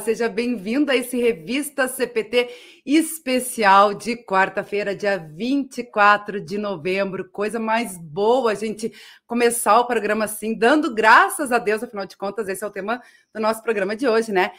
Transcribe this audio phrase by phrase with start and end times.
[0.00, 2.48] Seja bem-vindo a esse Revista CPT
[2.86, 7.28] especial de quarta-feira, dia 24 de novembro.
[7.28, 8.92] Coisa mais boa a gente
[9.26, 13.02] começar o programa assim, dando graças a Deus, afinal de contas, esse é o tema
[13.34, 14.52] do nosso programa de hoje, né?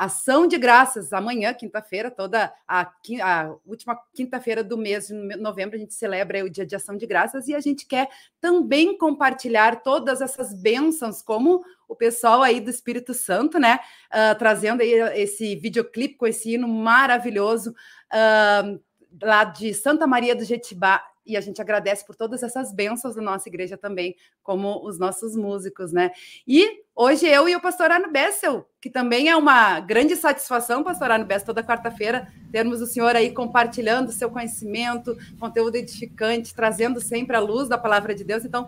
[0.00, 2.90] Ação de graças, amanhã, quinta-feira, toda a,
[3.22, 7.04] a última quinta-feira do mês de novembro, a gente celebra o dia de ação de
[7.06, 8.08] graças e a gente quer
[8.40, 13.78] também compartilhar todas essas bênçãos, como o pessoal aí do Espírito Santo, né?
[14.10, 14.90] Uh, trazendo aí
[15.20, 17.74] esse videoclipe com esse hino maravilhoso
[18.10, 18.80] uh,
[19.20, 23.22] lá de Santa Maria do Jetibá e a gente agradece por todas essas bênçãos da
[23.22, 26.10] nossa igreja também, como os nossos músicos, né?
[26.46, 31.10] E hoje eu e o pastor Arno Bessel, que também é uma grande satisfação, pastor
[31.10, 37.36] Arno Bessel, toda quarta-feira, termos o senhor aí compartilhando seu conhecimento, conteúdo edificante, trazendo sempre
[37.36, 38.44] a luz da palavra de Deus.
[38.44, 38.66] Então,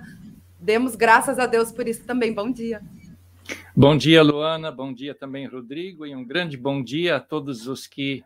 [0.61, 2.33] demos graças a Deus por isso também.
[2.33, 2.81] Bom dia.
[3.75, 4.71] Bom dia, Luana.
[4.71, 6.07] Bom dia também, Rodrigo.
[6.07, 8.23] E um grande bom dia a todos os que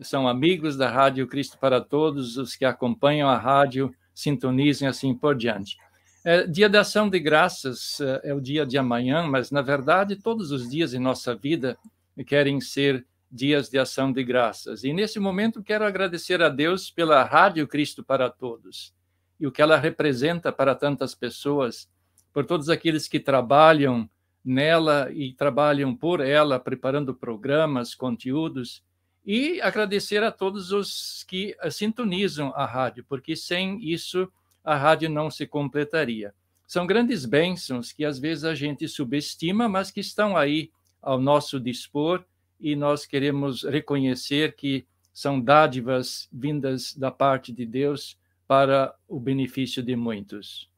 [0.00, 5.34] são amigos da Rádio Cristo para Todos, os que acompanham a rádio, sintonizem assim por
[5.34, 5.76] diante.
[6.24, 10.16] É, dia da ação de graças é, é o dia de amanhã, mas na verdade
[10.16, 11.78] todos os dias em nossa vida
[12.26, 14.84] querem ser dias de ação de graças.
[14.84, 18.92] E nesse momento quero agradecer a Deus pela Rádio Cristo para Todos
[19.38, 21.88] e o que ela representa para tantas pessoas,
[22.32, 24.08] por todos aqueles que trabalham
[24.44, 28.82] nela e trabalham por ela, preparando programas, conteúdos
[29.30, 34.26] e agradecer a todos os que eh, sintonizam a rádio, porque sem isso
[34.64, 36.32] a rádio não se completaria.
[36.66, 40.70] São grandes bênçãos que às vezes a gente subestima, mas que estão aí
[41.02, 42.24] ao nosso dispor
[42.58, 48.16] e nós queremos reconhecer que são dádivas vindas da parte de Deus
[48.46, 50.70] para o benefício de muitos.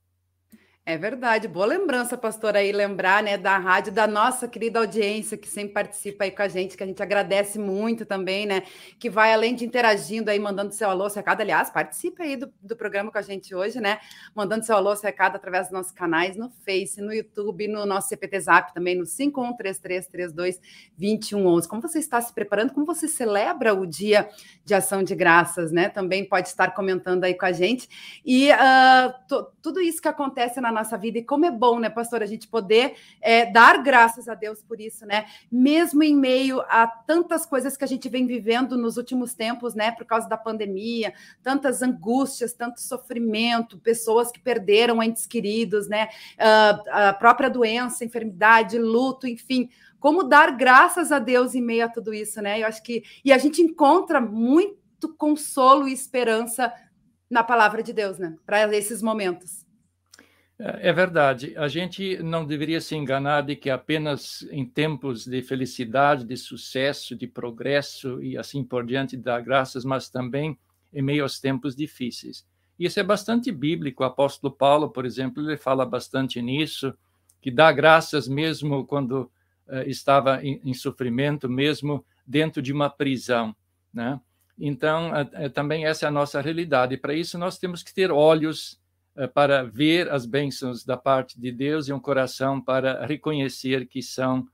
[0.86, 5.46] É verdade, boa lembrança, pastor, aí lembrar, né, da rádio, da nossa querida audiência que
[5.46, 8.62] sempre participa aí com a gente, que a gente agradece muito também, né,
[8.98, 12.74] que vai além de interagindo aí, mandando seu alô, recado, aliás, participe aí do, do
[12.74, 13.98] programa com a gente hoje, né,
[14.34, 18.40] mandando seu alô, recado através dos nossos canais no Face, no YouTube, no nosso CPT
[18.40, 21.66] Zap também, no 5133322111.
[21.68, 24.30] Como você está se preparando, como você celebra o dia
[24.64, 27.86] de ação de graças, né, também pode estar comentando aí com a gente,
[28.24, 29.12] e uh,
[29.60, 31.18] tudo isso que acontece na na nossa vida.
[31.18, 34.80] E como é bom, né, pastor, a gente poder é, dar graças a Deus por
[34.80, 35.26] isso, né?
[35.50, 39.90] Mesmo em meio a tantas coisas que a gente vem vivendo nos últimos tempos, né,
[39.92, 41.12] por causa da pandemia,
[41.42, 46.08] tantas angústias, tanto sofrimento, pessoas que perderam entes queridos, né?
[46.36, 49.68] Uh, a própria doença, enfermidade, luto, enfim
[50.00, 52.62] como dar graças a Deus em meio a tudo isso, né?
[52.62, 56.72] Eu acho que e a gente encontra muito consolo e esperança
[57.30, 58.36] na palavra de Deus, né?
[58.44, 59.64] Para esses momentos.
[60.60, 61.54] É, é verdade.
[61.56, 67.16] A gente não deveria se enganar de que apenas em tempos de felicidade, de sucesso,
[67.16, 70.58] de progresso e assim por diante dá graças, mas também
[70.92, 72.46] em meio aos tempos difíceis.
[72.78, 74.02] Isso é bastante bíblico.
[74.02, 76.94] O apóstolo Paulo, por exemplo, ele fala bastante nisso,
[77.40, 79.30] que dá graças mesmo quando
[79.66, 83.54] uh, estava em, em, sofrimento, mesmo dentro de uma prisão,
[83.92, 84.20] né?
[84.58, 86.96] Então, uh, também essa é a nossa realidade.
[86.96, 88.79] Para isso nós temos que ter olhos
[89.28, 94.46] para ver as bênçãos da parte de Deus e um coração para reconhecer que são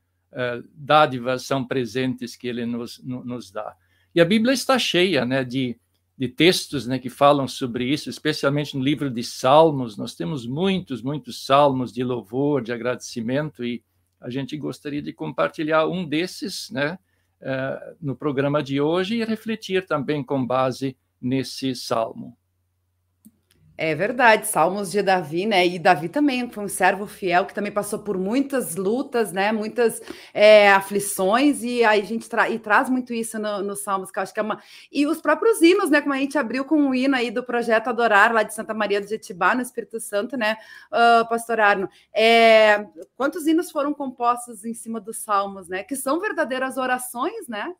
[0.75, 3.75] dádivas, são presentes que Ele nos, nos dá.
[4.17, 5.79] E a Bíblia está cheia né, de,
[6.17, 9.99] de textos né, que falam sobre isso, especialmente no livro de Salmos.
[9.99, 13.85] Nós temos muitos, muitos salmos de louvor, de agradecimento, e
[14.19, 16.99] a gente gostaria de compartilhar um desses né,
[17.43, 22.35] uh, no programa de hoje e refletir também com base nesse salmo.
[23.78, 25.67] É verdade, Salmos de Davi, né?
[25.67, 29.52] E Davi também foi um servo fiel que também passou por muitas lutas, né?
[29.52, 30.00] Muitas
[30.32, 34.19] é, aflições, e aí a gente tra e traz muito isso nos no Salmos, que
[34.19, 34.62] eu acho que é uma.
[34.90, 36.00] E os próprios hinos, né?
[36.00, 38.99] Como a gente abriu com o hino aí do projeto Adorar, lá de Santa Maria
[38.99, 40.56] do Jetibá, no Espírito Santo, né,
[40.90, 41.87] uh, Pastor Arno?
[42.14, 42.87] É...
[43.14, 45.82] Quantos hinos foram compostos em cima dos Salmos, né?
[45.82, 47.75] Que são verdadeiras orações, né?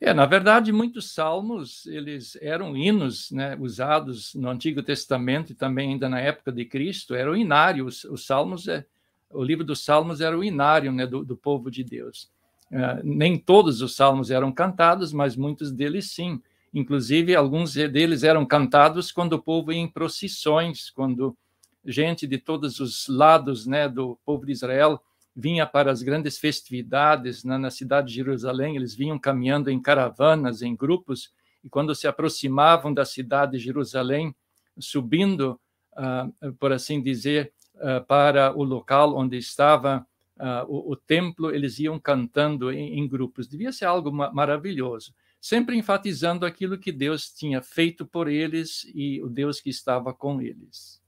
[0.00, 5.90] É, na verdade, muitos salmos eles eram hinos, né, usados no Antigo Testamento e também
[5.90, 7.14] ainda na época de Cristo.
[7.14, 7.84] Era o inário.
[7.84, 8.86] Os, os salmos, é,
[9.30, 12.30] o livro dos Salmos era o inário, né, do, do povo de Deus.
[12.70, 16.40] Uh, nem todos os salmos eram cantados, mas muitos deles sim.
[16.72, 21.36] Inclusive, alguns deles eram cantados quando o povo ia em procissões, quando
[21.84, 25.02] gente de todos os lados, né, do povo de Israel
[25.40, 30.62] vinha para as grandes festividades na, na cidade de Jerusalém, eles vinham caminhando em caravanas,
[30.62, 31.32] em grupos,
[31.64, 34.34] e quando se aproximavam da cidade de Jerusalém,
[34.78, 35.58] subindo,
[35.92, 40.06] uh, por assim dizer, uh, para o local onde estava
[40.38, 43.48] uh, o, o, templo, eles iam cantando em, em grupos.
[43.48, 49.22] Devia ser algo ma maravilhoso, sempre enfatizando aquilo que Deus tinha feito por eles e
[49.22, 50.99] o Deus que estava com eles.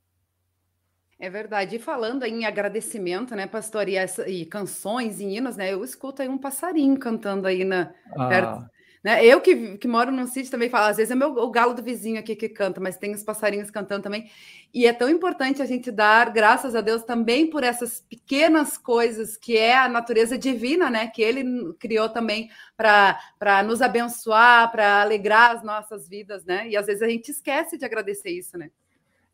[1.23, 1.77] É verdade.
[1.77, 5.73] E falando em agradecimento, né, pastor, e, essa, e canções e hinos, né?
[5.73, 8.27] Eu escuto aí um passarinho cantando aí na ah.
[8.27, 8.69] perto,
[9.05, 9.25] né?
[9.25, 11.83] Eu que, que moro num sítio também falo, às vezes é meu, o galo do
[11.83, 14.29] vizinho aqui que canta, mas tem os passarinhos cantando também.
[14.75, 19.37] E é tão importante a gente dar graças a Deus também por essas pequenas coisas
[19.37, 21.07] que é a natureza divina, né?
[21.07, 26.69] Que Ele criou também para nos abençoar, para alegrar as nossas vidas, né?
[26.69, 28.73] E às vezes a gente esquece de agradecer isso, né?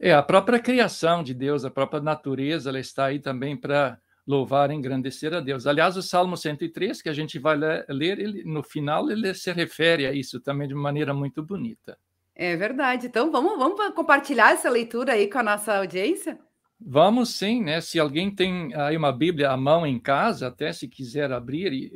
[0.00, 4.70] É, a própria criação de Deus, a própria natureza, ela está aí também para louvar
[4.70, 5.66] e engrandecer a Deus.
[5.66, 10.06] Aliás, o Salmo 103, que a gente vai ler, ele, no final, ele se refere
[10.06, 11.98] a isso também de maneira muito bonita.
[12.34, 13.06] É verdade.
[13.06, 16.38] Então, vamos, vamos compartilhar essa leitura aí com a nossa audiência?
[16.80, 17.80] Vamos sim, né?
[17.80, 21.90] Se alguém tem aí uma Bíblia à mão em casa, até se quiser abrir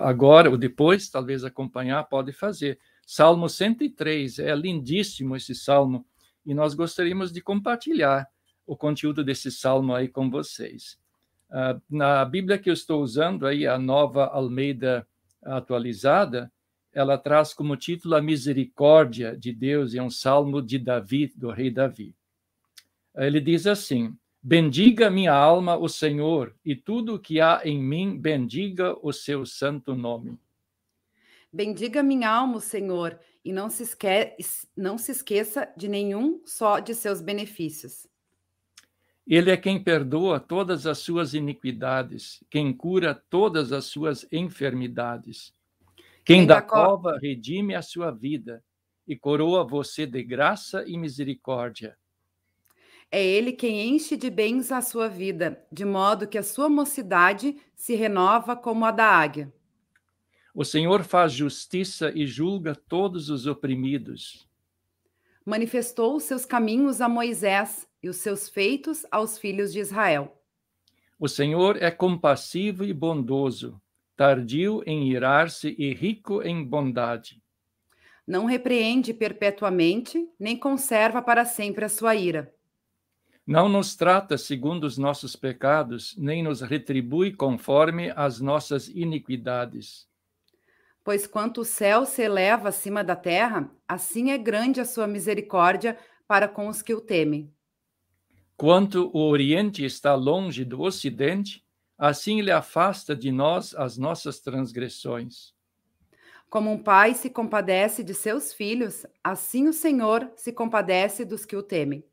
[0.00, 2.78] agora ou depois, talvez acompanhar, pode fazer.
[3.06, 6.04] Salmo 103, é lindíssimo esse salmo
[6.44, 8.28] e nós gostaríamos de compartilhar
[8.66, 10.98] o conteúdo desse salmo aí com vocês.
[11.50, 15.06] Uh, na Bíblia que eu estou usando aí, a nova Almeida
[15.42, 16.52] atualizada,
[16.92, 21.50] ela traz como título a misericórdia de Deus, e é um salmo de Davi, do
[21.50, 22.14] rei Davi.
[23.14, 28.18] Ele diz assim: Bendiga minha alma o Senhor, e tudo o que há em mim,
[28.18, 30.38] bendiga o seu santo nome.
[31.52, 33.84] Bendiga minha alma o Senhor, e não se,
[34.76, 38.06] não se esqueça de nenhum só de seus benefícios.
[39.26, 45.54] Ele é quem perdoa todas as suas iniquidades, quem cura todas as suas enfermidades.
[46.24, 48.62] Quem, quem da cova redime a sua vida
[49.06, 51.96] e coroa você de graça e misericórdia.
[53.10, 57.56] É ele quem enche de bens a sua vida, de modo que a sua mocidade
[57.74, 59.52] se renova como a da águia.
[60.54, 64.48] O Senhor faz justiça e julga todos os oprimidos.
[65.44, 70.36] Manifestou os seus caminhos a Moisés e os seus feitos aos filhos de Israel.
[71.18, 73.80] O Senhor é compassivo e bondoso,
[74.16, 77.42] tardio em irar-se e rico em bondade.
[78.26, 82.54] Não repreende perpetuamente, nem conserva para sempre a sua ira.
[83.46, 90.09] Não nos trata segundo os nossos pecados, nem nos retribui conforme as nossas iniquidades.
[91.10, 95.98] Pois quanto o céu se eleva acima da terra, assim é grande a sua misericórdia
[96.24, 97.52] para com os que o temem.
[98.56, 101.64] Quanto o Oriente está longe do Ocidente,
[101.98, 105.52] assim ele afasta de nós as nossas transgressões.
[106.48, 111.56] Como um pai se compadece de seus filhos, assim o Senhor se compadece dos que
[111.56, 112.04] o temem.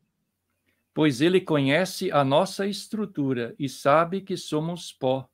[0.92, 5.30] Pois ele conhece a nossa estrutura e sabe que somos pó.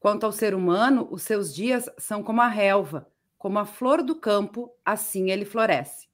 [0.00, 4.14] Quanto ao ser humano, os seus dias são como a relva, como a flor do
[4.14, 6.08] campo, assim ele floresce.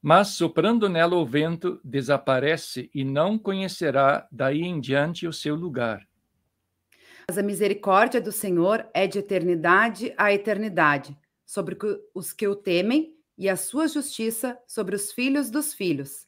[0.00, 6.08] Mas soprando nela o vento, desaparece e não conhecerá daí em diante o seu lugar.
[7.28, 11.16] Mas a misericórdia do Senhor é de eternidade a eternidade,
[11.46, 11.78] sobre
[12.14, 16.26] os que o temem, e a sua justiça sobre os filhos dos filhos.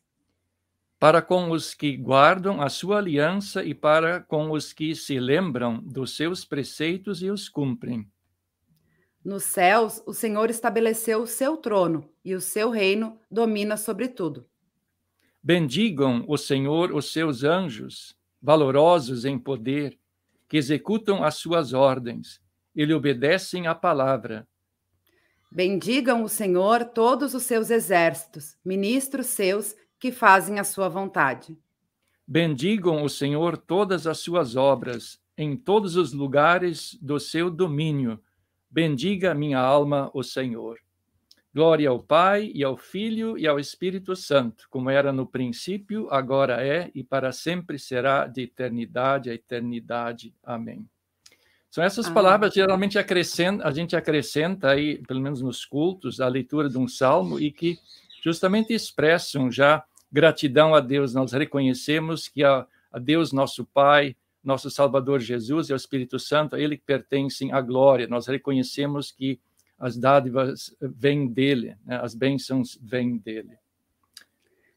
[1.04, 5.78] Para com os que guardam a sua aliança e para com os que se lembram
[5.82, 8.10] dos seus preceitos e os cumprem.
[9.22, 14.48] Nos céus, o Senhor estabeleceu o seu trono e o seu reino domina sobre tudo.
[15.42, 19.98] Bendigam o Senhor os seus anjos, valorosos em poder,
[20.48, 22.40] que executam as suas ordens
[22.74, 24.48] e lhe obedecem à palavra.
[25.52, 31.56] Bendigam o Senhor todos os seus exércitos, ministros seus que fazem a sua vontade.
[32.26, 38.20] Bendigam o Senhor todas as suas obras, em todos os lugares do seu domínio
[38.74, 40.80] Bendiga minha alma o Senhor.
[41.54, 46.60] Glória ao Pai, e ao Filho, e ao Espírito Santo, como era no princípio, agora
[46.60, 50.34] é e para sempre será, de eternidade a eternidade.
[50.42, 50.88] Amém.
[51.70, 52.14] São essas Amém.
[52.14, 56.88] palavras, geralmente acrescenta, a gente acrescenta aí, pelo menos nos cultos, a leitura de um
[56.88, 57.78] salmo e que
[58.24, 61.12] justamente expressam já gratidão a Deus.
[61.12, 66.56] Nós reconhecemos que a, a Deus, nosso Pai, nosso Salvador Jesus e ao Espírito Santo,
[66.56, 68.08] a ele que pertencem a glória.
[68.08, 69.38] Nós reconhecemos que
[69.78, 72.00] as dádivas vêm dele, né?
[72.02, 73.58] as bênçãos vêm dele.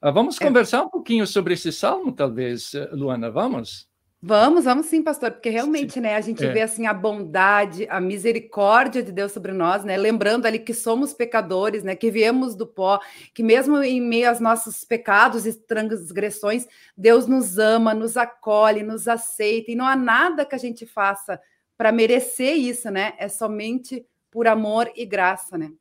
[0.01, 0.45] Ah, vamos é.
[0.45, 3.87] conversar um pouquinho sobre esse salmo, talvez, Luana, vamos?
[4.19, 5.99] Vamos, vamos sim, pastor, porque realmente, sim.
[5.99, 6.51] né, a gente é.
[6.51, 9.95] vê assim a bondade, a misericórdia de Deus sobre nós, né?
[9.95, 12.99] Lembrando ali que somos pecadores, né, que viemos do pó,
[13.31, 19.07] que mesmo em meio aos nossos pecados e transgressões, Deus nos ama, nos acolhe, nos
[19.07, 21.39] aceita, e não há nada que a gente faça
[21.77, 23.13] para merecer isso, né?
[23.19, 25.71] É somente por amor e graça, né?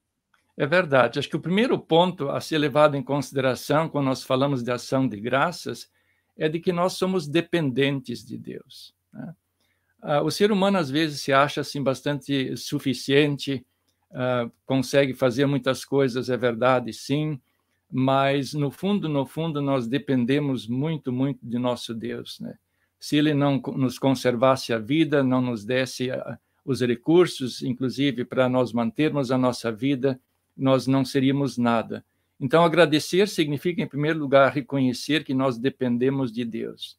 [0.58, 1.18] É verdade.
[1.18, 5.08] Acho que o primeiro ponto a ser levado em consideração quando nós falamos de ação
[5.08, 5.88] de graças
[6.36, 8.94] é de que nós somos dependentes de Deus.
[9.12, 9.34] Né?
[10.02, 13.64] Uh, o ser humano às vezes se acha assim bastante suficiente,
[14.10, 17.40] uh, consegue fazer muitas coisas, é verdade, sim,
[17.90, 22.58] mas no fundo, no fundo, nós dependemos muito, muito de nosso Deus, né?
[22.98, 28.48] Se Ele não nos conservasse a vida, não nos desse uh, os recursos, inclusive para
[28.48, 30.20] nós mantermos a nossa vida,
[30.56, 32.04] nós não seríamos nada.
[32.38, 36.98] Então, agradecer significa, em primeiro lugar, reconhecer que nós dependemos de Deus.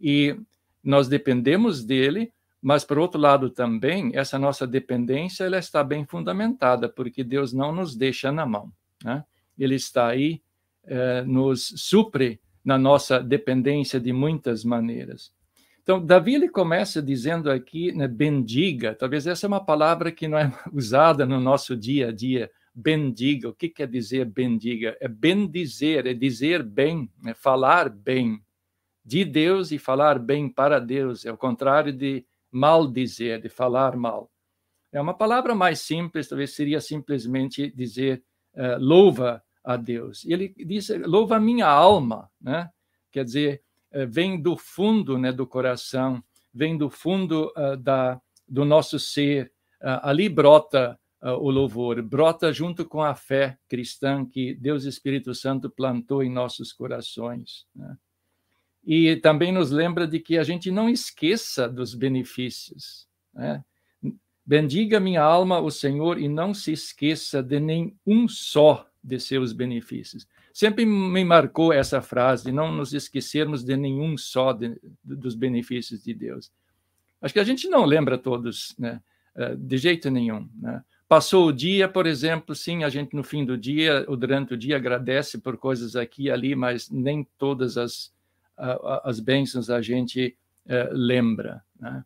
[0.00, 0.36] E
[0.82, 2.32] nós dependemos dele,
[2.62, 7.72] mas, por outro lado, também, essa nossa dependência ela está bem fundamentada, porque Deus não
[7.72, 8.72] nos deixa na mão.
[9.04, 9.24] Né?
[9.58, 10.42] Ele está aí,
[10.84, 15.32] eh, nos supre na nossa dependência de muitas maneiras.
[15.82, 20.38] Então, Davi ele começa dizendo aqui, né, bendiga, talvez essa é uma palavra que não
[20.38, 23.48] é usada no nosso dia a dia, bendiga.
[23.48, 24.96] O que quer dizer bendiga?
[25.00, 28.42] É bendizer, é dizer bem, é falar bem
[29.04, 31.24] de Deus e falar bem para Deus.
[31.24, 34.30] É o contrário de maldizer, de falar mal.
[34.92, 38.22] É uma palavra mais simples, talvez seria simplesmente dizer
[38.54, 40.24] uh, louva a Deus.
[40.26, 42.68] Ele diz louva a minha alma, né?
[43.12, 43.62] Quer dizer,
[43.92, 46.22] uh, vem do fundo, né, do coração,
[46.52, 49.52] vem do fundo uh, da do nosso ser.
[49.80, 55.70] ali brota uh, o louvor, brota junto com a fé cristã que Deus Espírito Santo
[55.70, 57.66] plantou em nossos corações.
[57.74, 57.96] Né?
[58.84, 63.06] E também nos lembra de que a gente não esqueça dos benefícios.
[63.34, 63.62] Né?
[64.44, 70.26] Bendiga minha alma o Senhor e não se esqueça de nenhum só de seus benefícios.
[70.52, 76.12] Sempre me marcou essa frase, não nos esquecermos de nenhum só de, dos benefícios de
[76.12, 76.50] Deus.
[77.20, 79.00] Acho que a gente não lembra todos, né?
[79.36, 80.48] Eh, de jeito nenhum.
[80.60, 80.82] Né?
[81.10, 84.56] Passou o dia, por exemplo, sim, a gente no fim do dia ou durante o
[84.56, 88.12] dia agradece por coisas aqui e ali, mas nem todas as,
[89.02, 90.36] as bênçãos a gente
[90.66, 91.64] uh, lembra.
[91.80, 92.04] Né?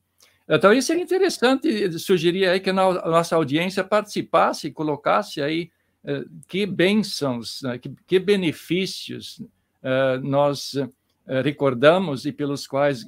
[0.49, 5.71] Então, isso seria interessante sugerir aí que a nossa audiência participasse e colocasse aí
[6.05, 9.39] uh, que bênçãos, né, que, que, benefícios
[9.83, 10.73] uh, nós
[11.43, 13.05] recordamos e pelos quais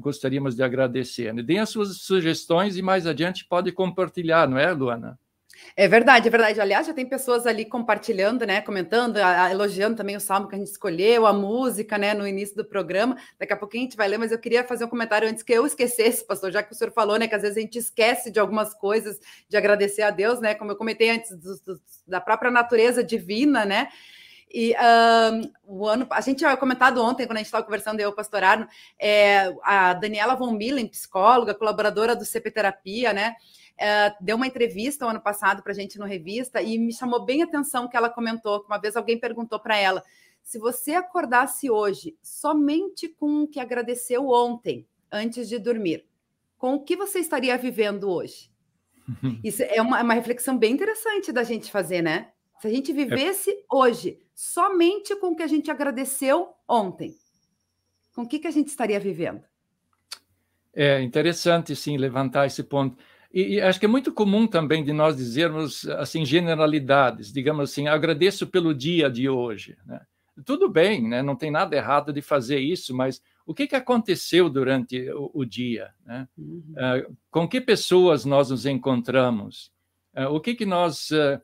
[0.00, 1.34] gostaríamos de agradecer.
[1.34, 1.42] Né?
[1.42, 5.18] Deem as suas sugestões e mais adiante pode compartilhar, não é, Luana?
[5.76, 6.60] É verdade, é verdade.
[6.60, 10.54] Aliás, já tem pessoas ali compartilhando, né, comentando, a, a, elogiando também o salmo que
[10.54, 13.16] a gente escolheu, a música, né, no início do programa.
[13.38, 15.52] Daqui a pouquinho a gente vai ler, mas eu queria fazer um comentário antes que
[15.52, 18.30] eu esquecesse, pastor, já que o senhor falou, né, que às vezes a gente esquece
[18.30, 19.18] de algumas coisas,
[19.48, 23.64] de agradecer a Deus, né, como eu comentei antes do, do, da própria natureza divina,
[23.64, 23.88] né.
[24.56, 24.72] E
[25.66, 28.44] um, o ano, a gente tinha comentado ontem, quando a gente estava conversando, eu, pastor
[28.44, 28.68] Arno,
[29.00, 33.34] é, a Daniela Von Millen, psicóloga, colaboradora do CP Terapia, né?
[33.76, 37.24] É, deu uma entrevista o ano passado para a gente no revista e me chamou
[37.24, 40.02] bem a atenção que ela comentou que uma vez alguém perguntou para ela
[40.44, 46.06] se você acordasse hoje somente com o que agradeceu ontem, antes de dormir,
[46.58, 48.50] com o que você estaria vivendo hoje?
[49.42, 52.30] Isso é uma, é uma reflexão bem interessante da gente fazer, né?
[52.60, 52.94] Se a gente é.
[52.94, 53.62] vivesse é.
[53.72, 57.14] hoje somente com o que a gente agradeceu ontem,
[58.14, 59.42] com o que, que a gente estaria vivendo?
[60.74, 62.96] É interessante, sim, levantar esse ponto.
[63.34, 67.88] E, e, acho que é muito comum também de nós dizermos assim generalidades, digamos assim,
[67.88, 69.76] agradeço pelo dia de hoje.
[69.84, 70.00] Né?
[70.46, 71.20] Tudo bem, né?
[71.20, 75.44] não tem nada errado de fazer isso, mas o que, que aconteceu durante o, o
[75.44, 75.90] dia?
[76.06, 76.28] Né?
[76.38, 76.62] Uhum.
[76.70, 79.72] Uh, com que pessoas nós nos encontramos?
[80.16, 81.40] Uh, o que, que nós uh,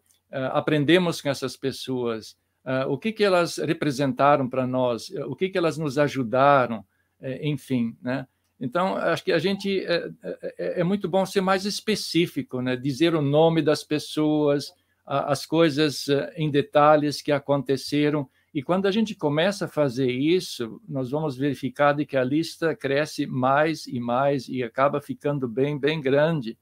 [0.52, 2.38] aprendemos com essas pessoas?
[2.88, 5.11] o que, que elas representaram para nós?
[5.26, 6.85] O que, que elas nos ajudaram?
[7.42, 8.29] enfim, né?
[8.61, 12.77] Então, acho que a gente é, é, é, muito bom ser mais específico, né?
[12.77, 14.73] dizer o nome das pessoas,
[15.07, 18.29] as coisas eh, em detalhes que aconteceram.
[18.55, 22.77] E quando a gente começa a fazer isso, nós vamos verificar de que a lista
[22.77, 26.57] cresce mais e mais e acaba ficando bem, bem grande.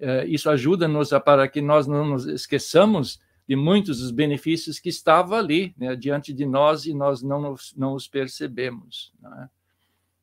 [0.00, 5.38] Eh, isso ajuda-nos para que nós não nos esqueçamos de muitos dos benefícios que estavam
[5.38, 9.12] ali, né, diante de nós, e nós não, nos, não os percebemos.
[9.20, 9.48] Não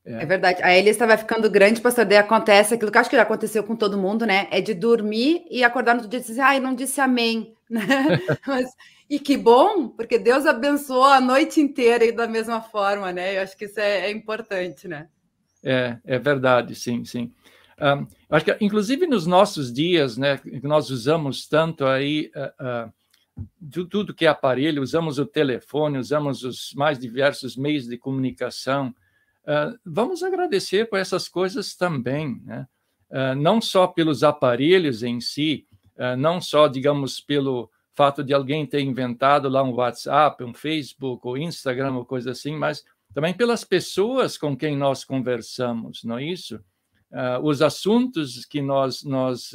[0.06, 0.24] é?
[0.24, 0.26] É.
[0.26, 0.64] verdade.
[0.64, 2.06] A lista vai ficando grande, pastor.
[2.06, 4.48] Daí acontece aquilo que acho que já aconteceu com todo mundo, né?
[4.52, 7.54] É de dormir e acordar no outro dia e dizer, ai, não disse amém.
[7.72, 7.80] Né?
[8.46, 8.70] Mas,
[9.10, 13.38] e que bom, porque Deus abençoou a noite inteira e da mesma forma, né?
[13.38, 15.08] Eu acho que isso é, é importante, né?
[15.64, 17.32] É, é verdade, sim, sim.
[17.80, 23.88] Um, acho que, inclusive, nos nossos dias, né, que nós usamos tanto aí uh, uh,
[23.90, 28.94] tudo que é aparelho, usamos o telefone, usamos os mais diversos meios de comunicação,
[29.44, 32.68] Uh, vamos agradecer por essas coisas também, né?
[33.10, 38.66] Uh, não só pelos aparelhos em si, uh, não só, digamos, pelo fato de alguém
[38.66, 43.64] ter inventado lá um WhatsApp, um Facebook, ou Instagram, ou coisa assim, mas também pelas
[43.66, 46.60] pessoas com quem nós conversamos, não é isso?
[47.44, 49.52] os assuntos que nós, nós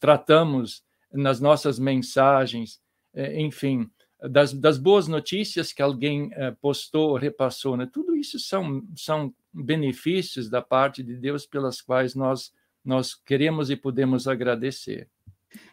[0.00, 0.82] tratamos
[1.14, 2.80] nas nossas mensagens,
[3.14, 3.88] eh, enfim,
[4.28, 7.88] das, das boas notícias que alguém uh, postou, repassou, né?
[7.90, 12.52] Tudo isso são, são benefícios da parte de Deus pelas quais nós,
[12.84, 15.08] nós queremos e podemos agradecer.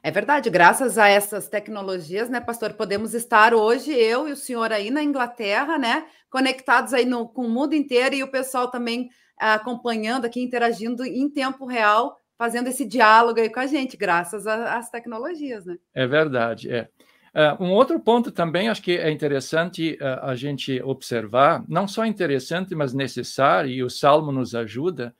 [0.04, 4.72] É verdade, graças a essas tecnologias, né, pastor, podemos estar hoje, eu e o senhor
[4.72, 9.10] aí na Inglaterra, né, conectados aí no, com o mundo inteiro e o pessoal também
[9.40, 14.90] acompanhando aqui, interagindo em tempo real, fazendo esse diálogo aí com a gente, graças às
[14.90, 15.78] tecnologias, né?
[15.94, 16.88] É verdade, é.
[17.34, 22.06] Uh, um outro ponto também acho que é interessante uh, a gente observar, não só
[22.06, 25.16] interessante, mas necessário, e o Salmo nos ajuda,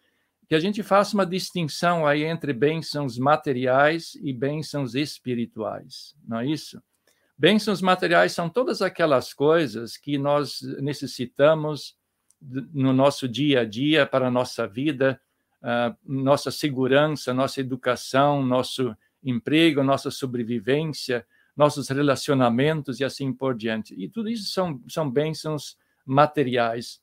[0.46, 6.46] que a gente faça uma distinção aí entre bênçãos materiais e bênçãos espirituais, não é
[6.46, 6.84] isso?
[7.38, 11.96] Bênçãos materiais são todas aquelas coisas que nós necessitamos
[12.42, 15.18] no nosso dia a dia para a nossa vida,
[15.64, 18.94] uh, nossa segurança, nossa educação, nosso
[19.24, 23.94] emprego, nossa sobrevivência, nossos relacionamentos e assim por diante.
[23.98, 27.02] E tudo isso são, são bênçãos materiais.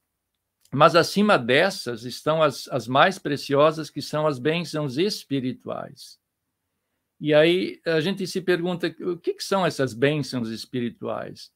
[0.72, 6.18] Mas acima dessas estão as, as mais preciosas, que são as bênçãos espirituais.
[7.20, 11.50] E aí a gente se pergunta o que, que são essas bênçãos espirituais?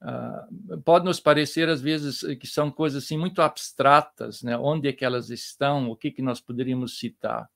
[0.00, 4.56] Uh, pode nos parecer às vezes que são coisas assim muito abstratas, né?
[4.56, 5.90] Onde é que elas estão?
[5.90, 7.48] O que que nós poderíamos citar?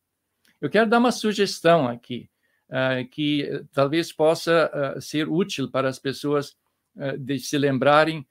[0.61, 2.31] Eu quero dar uma sugestão aqui.
[2.69, 6.57] Uh, que talvez possa uh, ser útil para as pessoas
[6.97, 8.27] uh, de se lembrarem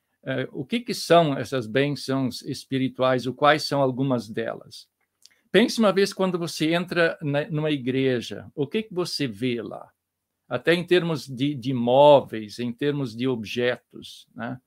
[0.52, 4.88] o que, que são essas bênçãos espirituais, ou quais são algumas delas.
[5.52, 9.88] Pense uma vez quando você entra na, numa igreja, o que, que você vê lá?
[10.50, 14.60] Até em termos de, de imóveis, em termos de objetos, né?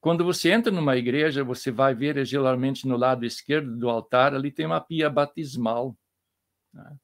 [0.00, 4.50] Quando você entra numa igreja, você vai ver geralmente no lado esquerdo do altar, ali
[4.50, 5.96] tem uma pia batismal.
[6.72, 6.96] Né?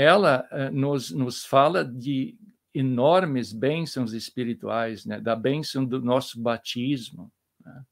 [0.00, 2.38] Ela uh, nos, nos fala de
[2.72, 5.20] enormes bênçãos espirituais, né?
[5.20, 7.32] da bênção do nosso batismo.
[7.64, 7.82] Né?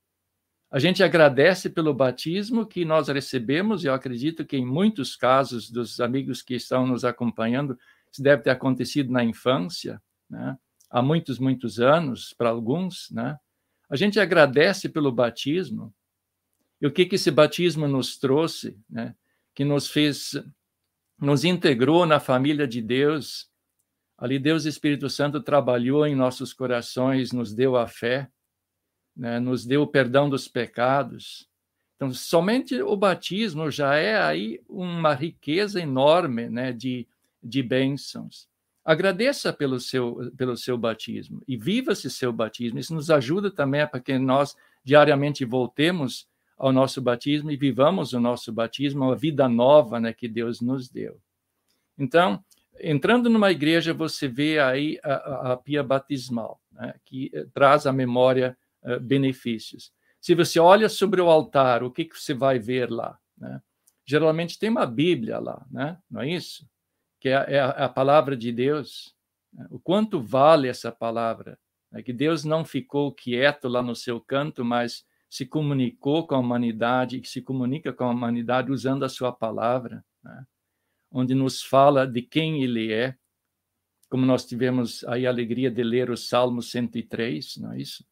[0.71, 5.69] A gente agradece pelo batismo que nós recebemos, e eu acredito que em muitos casos
[5.69, 7.77] dos amigos que estão nos acompanhando,
[8.13, 10.57] isso deve ter acontecido na infância, né?
[10.89, 13.11] há muitos, muitos anos, para alguns.
[13.11, 13.37] Né?
[13.91, 15.93] A gente agradece pelo batismo,
[16.81, 19.13] e o que, que esse batismo nos trouxe, né?
[19.53, 20.41] que nos fez,
[21.19, 23.49] nos integrou na família de Deus.
[24.19, 28.31] Ali Deus Espírito Santo trabalhou em nossos corações, nos deu a fé
[29.17, 31.49] né, nos deu o perdão dos pecados.
[31.97, 37.09] Então, somente o batismo já é aí uma riqueza enorme né, de,
[37.43, 38.47] de bênçãos.
[38.85, 42.79] Agradeça pelo seu, pelo seu batismo e viva esse seu batismo.
[42.79, 48.21] Isso nos ajuda também para que nós diariamente voltemos ao nosso batismo e vivamos o
[48.21, 51.21] nosso batismo, a vida nova né, que Deus nos deu.
[51.99, 52.43] Então,
[52.81, 57.93] entrando numa igreja, você vê aí a, a, pia batismal, né, que eh, traz a
[57.93, 59.93] memória eh, benefícios.
[60.21, 63.19] Se você olha sobre o altar, o que, que você vai ver lá?
[63.37, 63.61] Né?
[64.05, 65.99] Geralmente tem uma Bíblia lá, né?
[66.11, 66.69] não é isso?
[67.21, 69.15] Que é, é, a palavra de Deus.
[69.53, 69.67] Né?
[69.71, 71.59] O quanto vale essa palavra?
[71.93, 75.05] É que Deus não ficou quieto lá no seu canto, mas
[75.37, 80.47] se comunicou com a humanidade, se comunica com a humanidade usando a sua palavra, né?
[81.13, 83.15] onde nos fala de quem ele é,
[84.09, 88.03] como nós tivemos aí a alegria de ler o Salmo 103, não é isso?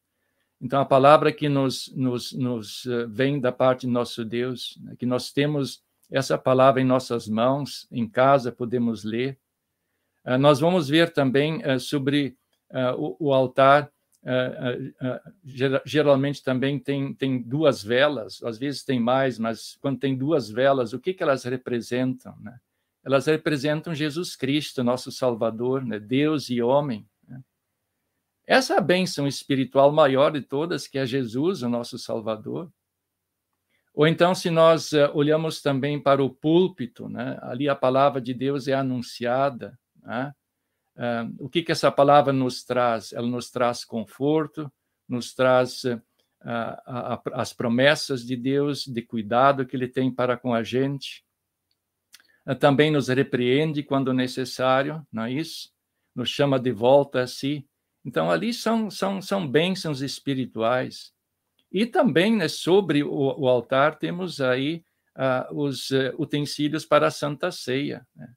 [0.61, 4.95] Então, a palavra que nos, nos, nos eh, vem da parte de nosso Deus, né,
[4.95, 9.39] que nós temos essa palavra em nossas mãos, em casa podemos ler.
[10.23, 12.37] Uh, nós vamos ver também uh, sobre
[12.69, 13.91] uh, o, o, altar.
[15.85, 20.93] Geralmente também tem, tem duas velas, às vezes tem mais, mas quando tem duas velas,
[20.93, 22.35] o que, que elas representam?
[22.39, 22.57] Né?
[23.03, 25.99] Elas representam Jesus Cristo, nosso Salvador, né?
[25.99, 27.07] Deus e homem.
[28.47, 32.71] Essa é a bênção espiritual maior de todas, que é Jesus, o nosso Salvador.
[33.93, 37.39] Ou então, se nós olhamos também para o púlpito, né?
[37.41, 39.79] ali a palavra de Deus é anunciada.
[40.03, 40.33] Né?
[40.95, 43.11] Uh, o que, que essa palavra nos traz?
[43.13, 44.71] Ela nos traz conforto,
[45.07, 46.01] nos traz uh,
[46.41, 51.23] a, a, as promessas de Deus, de cuidado que Ele tem para com a gente.
[52.59, 55.71] também nos repreende quando necessário, não é isso?
[56.13, 57.67] Nos chama de volta a si
[58.05, 61.11] então, ali são, são, são bênçãos espirituais.
[61.71, 64.83] E também, né, sobre o, o, altar, temos aí
[65.17, 68.07] uh, os uh, utensílios para a Santa Ceia.
[68.15, 68.31] Né?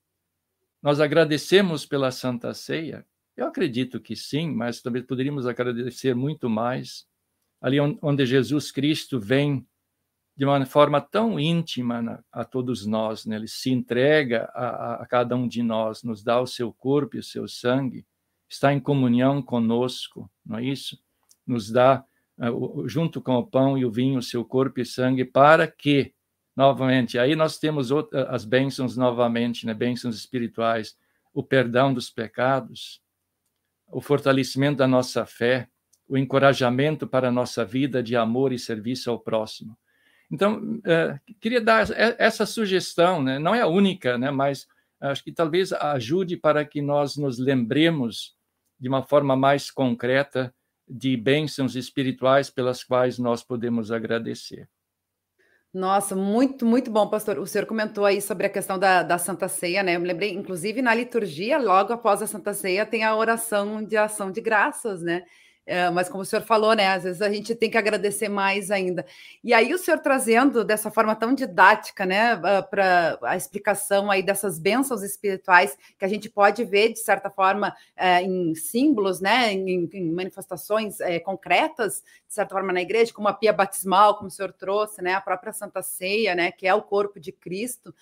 [0.82, 3.04] Nós agradecemos pela Santa Ceia?
[3.36, 7.06] Eu acredito que sim, mas também poderíamos agradecer muito mais.
[7.60, 9.66] Ali onde Jesus Cristo vem
[10.36, 13.34] de uma forma tão íntima a todos nós, né?
[13.34, 17.18] ele se entrega a, a cada um de nós, nos dá o seu corpo e
[17.18, 18.06] o seu sangue
[18.48, 20.96] está em comunhão conosco, não é isso?
[21.44, 22.04] Nos dá,
[22.40, 22.50] eh,
[22.86, 26.14] junto com o pão e o vinho, o seu corpo e sangue, para que,
[26.58, 27.90] novamente, aí nós temos
[28.28, 29.72] as bênçãos novamente, né?
[29.72, 30.98] bênçãos espirituais,
[31.32, 33.00] o perdão dos pecados,
[33.86, 35.68] o fortalecimento da nossa fé,
[36.08, 39.78] o encorajamento para a nossa vida de amor e serviço ao próximo.
[40.28, 41.86] Então, eh, queria dar
[42.18, 43.38] essa sugestão, né?
[43.38, 44.32] não é a única, né?
[44.32, 44.66] mas
[45.00, 48.34] acho que talvez ajude para que nós nos lembremos
[48.80, 50.52] de uma forma mais concreta
[50.88, 54.68] de bênçãos espirituais pelas quais nós podemos agradecer.
[55.78, 57.38] Nossa, muito, muito bom, pastor.
[57.38, 59.94] O senhor comentou aí sobre a questão da, da Santa Ceia, né?
[59.94, 63.96] Eu me lembrei, inclusive, na liturgia, logo após a Santa Ceia, tem a oração de
[63.96, 65.22] ação de graças, né?
[65.70, 66.88] É, mas como o senhor falou, né?
[66.88, 69.04] Às vezes a gente tem que agradecer mais ainda.
[69.44, 74.22] E aí o senhor trazendo dessa forma tão didática, né, ah, para a explicação aí
[74.22, 79.52] dessas bênçãos espirituais que a gente pode ver de certa forma é, em símbolos, né,
[79.52, 84.28] em, em manifestações é, concretas, de certa forma na igreja, como a pia batismal, como
[84.28, 87.94] o senhor trouxe, né, a própria Santa Ceia, né, que é o corpo de Cristo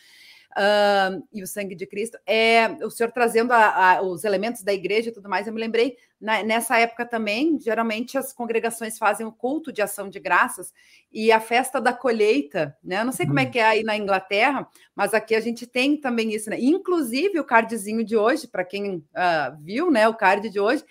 [0.57, 4.73] uh, e o sangue de Cristo, é o senhor trazendo a, a, os elementos da
[4.73, 9.27] igreja e tudo mais, eu me lembrei, na, nessa época também, geralmente as congregações fazem
[9.27, 10.73] o culto de ação de graças
[11.13, 13.01] e a festa da colheita, né?
[13.01, 13.51] Eu não sei como é uhum.
[13.51, 16.57] que é aí na Inglaterra, mas aqui a gente tem também isso, né?
[16.59, 20.85] Inclusive o cardzinho de hoje, para quem uh, viu, né, o card de hoje,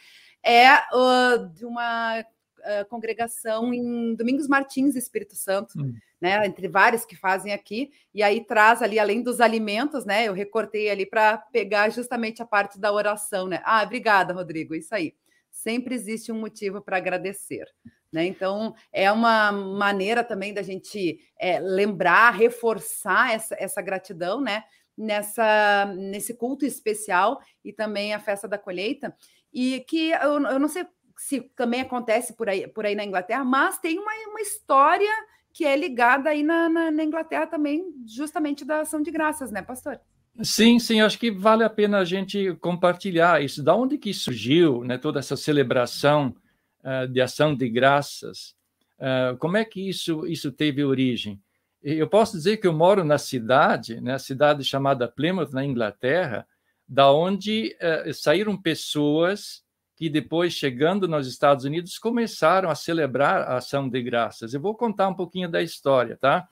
[0.43, 2.23] é uh, de uma
[2.65, 5.93] uh, congregação em Domingos Martins, Espírito Santo, hum.
[6.19, 6.45] né?
[6.45, 10.25] Entre vários que fazem aqui, e aí traz ali, além dos alimentos, né?
[10.25, 13.61] Eu recortei ali para pegar justamente a parte da oração, né?
[13.63, 15.13] Ah, obrigada, Rodrigo, isso aí.
[15.51, 17.65] Sempre existe um motivo para agradecer.
[18.11, 18.25] Né?
[18.25, 24.63] Então, é uma maneira também da gente é, lembrar, reforçar essa, essa gratidão, né?
[24.97, 29.13] Nessa, nesse culto especial e também a festa da colheita,
[29.53, 30.85] e que eu, eu não sei
[31.17, 35.11] se também acontece por aí, por aí na Inglaterra, mas tem uma, uma história
[35.53, 39.61] que é ligada aí na, na, na Inglaterra também, justamente da ação de graças, né,
[39.61, 39.99] pastor?
[40.43, 43.63] Sim, sim, acho que vale a pena a gente compartilhar isso.
[43.63, 46.35] Da onde que surgiu né, toda essa celebração
[46.83, 48.53] uh, de ação de graças?
[48.99, 51.41] Uh, como é que isso, isso teve origem?
[51.81, 56.45] Eu posso dizer que eu moro na cidade, né, cidade chamada Plymouth, na Inglaterra,
[56.85, 59.64] da onde uh, saíram pessoas
[59.95, 64.53] que depois, chegando nos Estados Unidos, começaram a celebrar a ação de graças.
[64.53, 66.47] Eu vou contar um pouquinho da história, tá?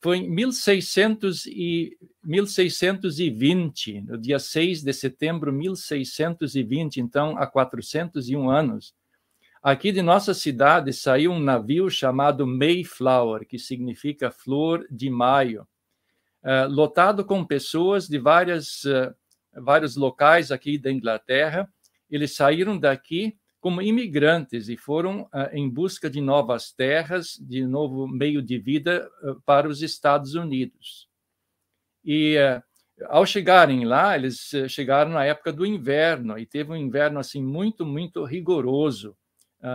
[0.00, 8.50] Foi em 1600 e, 1620, no dia 6 de setembro de 1620, então há 401
[8.50, 8.94] anos,
[9.62, 15.66] aqui de nossa cidade saiu um navio chamado Mayflower, que significa flor de maio,
[16.42, 19.12] uh, lotado com pessoas de várias, uh,
[19.54, 21.66] vários locais aqui da Inglaterra.
[22.14, 28.06] Eles saíram daqui como imigrantes e foram uh, em busca de novas terras, de novo
[28.06, 31.08] meio de vida uh, para os Estados Unidos.
[32.04, 32.62] E uh,
[33.06, 37.84] ao chegarem lá, eles chegaram na época do inverno e teve um inverno assim muito
[37.84, 39.16] muito rigoroso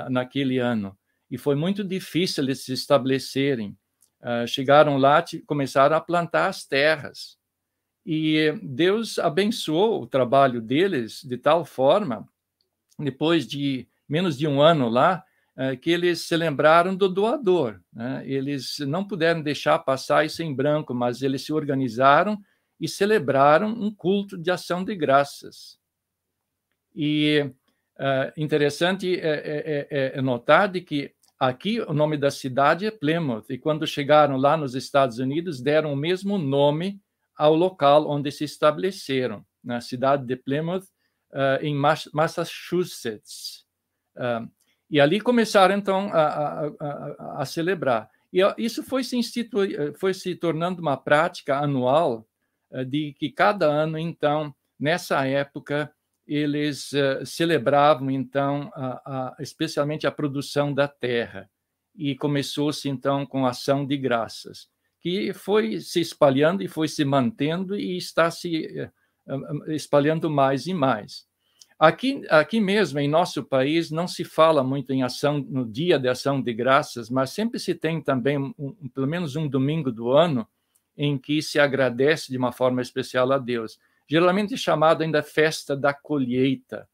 [0.09, 0.97] naquele ano
[1.29, 3.77] e foi muito difícil eles se estabelecerem.
[4.47, 7.38] chegaram lá, começaram a plantar as terras
[8.11, 12.27] e Deus abençoou o trabalho deles de tal forma
[12.97, 15.23] depois de menos de um ano lá,
[15.55, 17.79] é, que eles se lembraram do doador.
[17.93, 18.23] Né?
[18.25, 22.41] Eles não puderam deixar passar isso em branco, mas eles se organizaram
[22.79, 25.77] e celebraram um culto de ação de graças.
[26.95, 27.53] E
[27.99, 32.91] é, interessante é, é, é, é notar de que aqui o nome da cidade é
[32.91, 36.99] Plymouth, e quando chegaram lá nos Estados Unidos, deram o mesmo nome
[37.39, 40.83] ao local onde se estabeleceram, na cidade de Plymouth,
[41.31, 41.73] uh, em
[42.13, 43.65] Massachusetts.
[44.13, 44.51] Uh,
[44.89, 48.09] e ali começaram, então, a, a, a, a celebrar.
[48.33, 49.21] E isso foi se,
[49.97, 52.27] foi se tornando uma prática anual
[52.71, 55.89] uh, de que cada ano, então, nessa época,
[56.27, 56.91] eles
[57.25, 58.69] celebravam, então,
[59.39, 61.49] especialmente a produção da terra.
[61.95, 64.69] E começou-se, então, com ação de graças,
[64.99, 68.89] que foi se espalhando e foi se mantendo e está se
[69.67, 71.27] espalhando mais e mais.
[71.79, 76.09] Aqui, aqui mesmo, em nosso país, não se fala muito em ação no dia de
[76.09, 80.45] ação de graças, mas sempre se tem também, um, pelo menos um domingo do ano,
[80.97, 83.79] em que se agradece de uma forma especial a Deus.
[84.09, 86.85] Geralmente chamado ainda festa da colheita.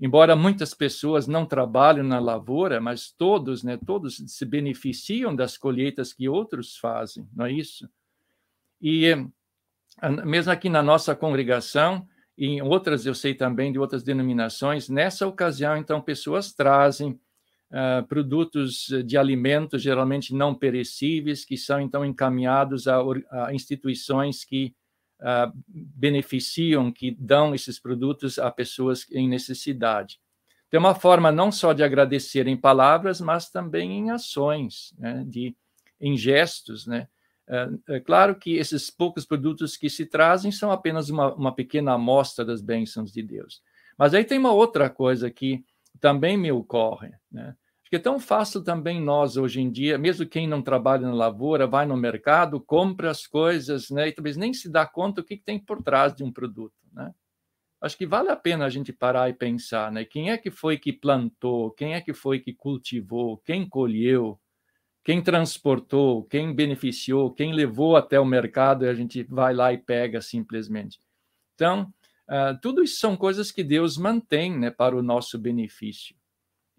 [0.00, 6.12] Embora muitas pessoas não trabalhem na lavoura, mas todos, né, todos se beneficiam das colheitas
[6.12, 7.88] que outros fazem, não é isso?
[8.80, 9.14] E
[10.24, 15.26] mesmo aqui na nossa congregação, e em outras eu sei também de outras denominações, nessa
[15.26, 17.12] ocasião, então, pessoas trazem
[17.70, 22.98] uh, produtos de alimentos, geralmente não perecíveis, que são, então, encaminhados a,
[23.30, 24.74] a instituições que
[25.22, 30.20] uh, beneficiam, que dão esses produtos a pessoas em necessidade.
[30.68, 35.54] Tem uma forma não só de agradecer em palavras, mas também em ações, né, de,
[36.00, 37.08] em gestos, né?
[37.46, 41.92] É, é, claro que esses poucos produtos que se trazem são apenas uma, uma pequena
[41.92, 43.60] amostra das bênçãos de Deus.
[43.98, 45.64] Mas aí tem uma outra coisa que
[46.00, 47.54] também me ocorre, né?
[47.92, 51.66] Porque é tão fácil também nós, hoje em dia, mesmo quem não trabalha na lavoura,
[51.66, 54.08] vai no mercado, compra as coisas, né?
[54.08, 57.12] E talvez nem se dá conta o que, tem por trás de um produto, né?
[57.82, 60.06] Acho que vale a pena a gente parar e pensar, né?
[60.06, 61.70] Quem é que foi que plantou?
[61.72, 63.36] Quem é que foi que cultivou?
[63.44, 64.40] Quem colheu?
[65.04, 69.76] quem transportou, quem beneficiou, quem levou até o mercado, e a gente vai lá e
[69.76, 71.00] pega simplesmente.
[71.56, 71.92] Então,
[72.28, 76.14] uh, tudo isso são coisas que Deus mantém né, para o nosso benefício.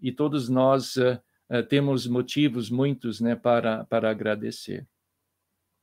[0.00, 4.86] E todos nós uh, uh, temos motivos muitos né, para, para agradecer.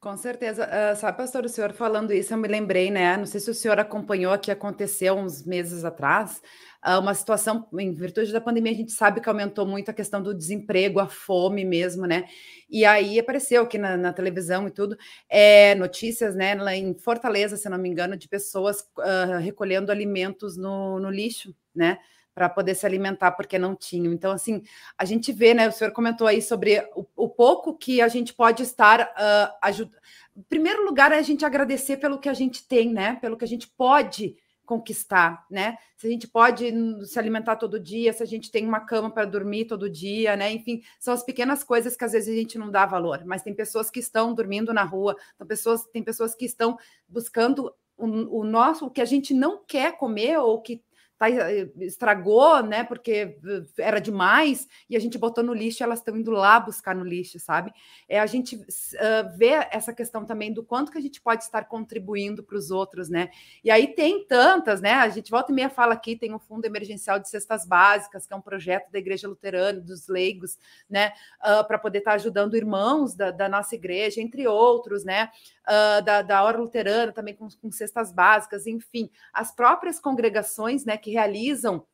[0.02, 0.68] Com certeza.
[0.68, 3.16] Uh, sabe, pastor, o senhor falando isso, eu me lembrei, né?
[3.16, 6.42] Não sei se o senhor acompanhou que aconteceu uns meses atrás,
[6.84, 10.20] uh, uma situação, em virtude da pandemia, a gente sabe que aumentou muito a questão
[10.20, 12.26] do desemprego, a fome mesmo, né?
[12.68, 14.98] E aí apareceu aqui na, na televisão e tudo,
[15.30, 20.58] é, notícias, né, lá em Fortaleza, se não me engano, de pessoas uh, recolhendo alimentos
[20.58, 22.00] no, no lixo, né?
[22.34, 24.14] Para poder se alimentar, porque não tinham.
[24.14, 24.64] Então, assim,
[24.98, 25.68] a gente vê, né?
[25.68, 29.58] O senhor comentou aí sobre o, o pouco que a gente pode estar uh, ah,
[29.64, 30.00] ajudando.
[30.36, 33.18] Em primeiro lugar, é a gente agradecer pelo que a gente tem, né?
[33.22, 34.36] Pelo que a gente pode
[34.72, 35.78] conquistar, né?
[35.98, 36.74] Se a gente pode
[37.06, 40.50] se alimentar todo dia, se a gente tem uma cama para dormir todo dia, né?
[40.50, 43.54] Enfim, são as pequenas coisas que às vezes a gente não dá valor, mas tem
[43.54, 48.44] pessoas que estão dormindo na rua, tem pessoas, tem pessoas que estão buscando o, o
[48.46, 50.82] nosso, o que a gente não quer comer ou que
[51.22, 52.84] tá, estragou, né?
[52.84, 53.38] Porque
[53.78, 57.38] era demais e a gente botou no lixo, elas estão indo lá buscar no lixo,
[57.38, 57.72] sabe?
[58.10, 61.66] É a gente uh, ver essa questão também do quanto que a gente pode estar
[61.66, 63.30] contribuindo para os outros, né?
[63.64, 64.94] E aí tem tantas, né?
[64.94, 68.34] A gente volta e meia fala aqui, tem o Fundo Emergencial de Cestas Básicas, que
[68.34, 70.58] é um projeto da Igreja Luterana, dos leigos,
[70.90, 71.14] né?
[71.40, 75.30] Uh, para poder estar tá ajudando irmãos da, da, nossa igreja, entre outros, né?
[75.68, 80.98] Uh, da, da Hora Luterana também com, com cestas básicas, enfim, as próprias congregações, né?
[80.98, 81.86] Que realizam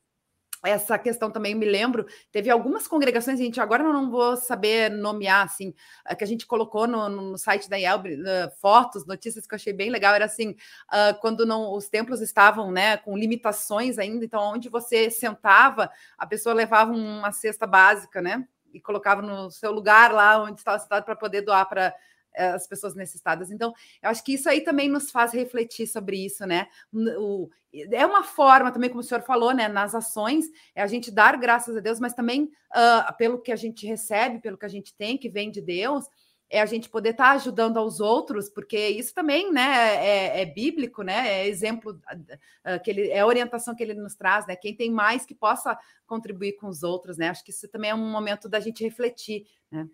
[0.63, 5.45] essa questão também me lembro, teve algumas congregações, gente agora eu não vou saber nomear,
[5.45, 5.73] assim,
[6.05, 9.55] eh, que a gente colocou no, no site da IELB, uh, fotos, notícias que eu
[9.55, 14.25] achei bem legal, era assim, uh, quando não os templos estavam, né, com limitações ainda,
[14.25, 19.71] então onde você sentava, a pessoa levava uma cesta básica, né, e colocava no seu
[19.71, 21.93] lugar lá onde estava sentado para poder doar para eh,
[22.37, 23.51] as pessoas necessitadas.
[23.51, 26.67] Então, eu acho que isso aí também nos faz refletir sobre isso, né?
[26.93, 27.49] O,
[27.91, 29.67] é uma forma também, como o senhor falou, né?
[29.67, 33.55] Nas ações, é a gente dar graças a Deus, mas também uh, pelo que a
[33.55, 36.05] gente recebe, pelo que a gente tem, que vem de Deus,
[36.49, 40.45] é a gente poder estar tá ajudando aos outros, porque isso também, né, é, é
[40.45, 41.41] bíblico, né?
[41.41, 44.55] É exemplo uh, que ele é orientação que ele nos traz, né?
[44.55, 47.29] Quem tem mais que possa contribuir com os outros, né?
[47.29, 49.87] Acho que isso também é um momento da gente refletir, né?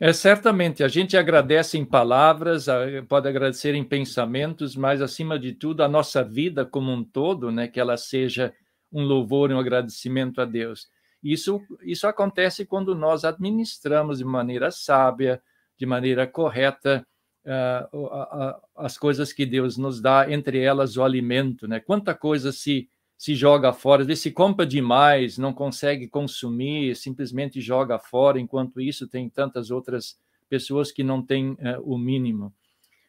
[0.00, 2.66] É, certamente, a gente agradece em palavras,
[3.08, 7.66] pode agradecer em pensamentos, mas, acima de tudo, a nossa vida como um todo, né,
[7.66, 8.54] que ela seja
[8.92, 10.88] um louvor um agradecimento a Deus.
[11.22, 15.42] Isso, isso acontece quando nós administramos de maneira sábia,
[15.76, 17.06] de maneira correta,
[17.44, 21.66] uh, uh, uh, as coisas que Deus nos dá, entre elas o alimento.
[21.66, 21.80] Né?
[21.80, 28.38] Quanta coisa se se joga fora, se compra demais, não consegue consumir, simplesmente joga fora,
[28.38, 30.16] enquanto isso tem tantas outras
[30.48, 32.54] pessoas que não têm uh, o mínimo.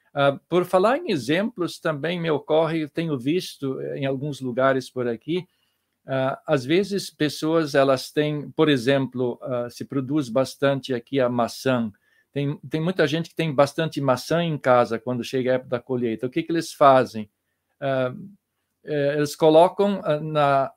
[0.10, 5.08] Uh, por falar em exemplos, também me ocorre, tenho visto eh, em alguns lugares por
[5.08, 5.48] aqui,
[6.08, 11.92] uh, às vezes pessoas elas têm, por exemplo, se produz bastante aqui a maçã,
[12.32, 15.80] tem, tem muita gente que tem bastante maçã em casa quando chega a época da
[15.80, 16.26] colheita.
[16.26, 17.30] O que, que eles fazem?
[17.80, 18.39] Uh,
[18.84, 20.72] eles colocam ah, na,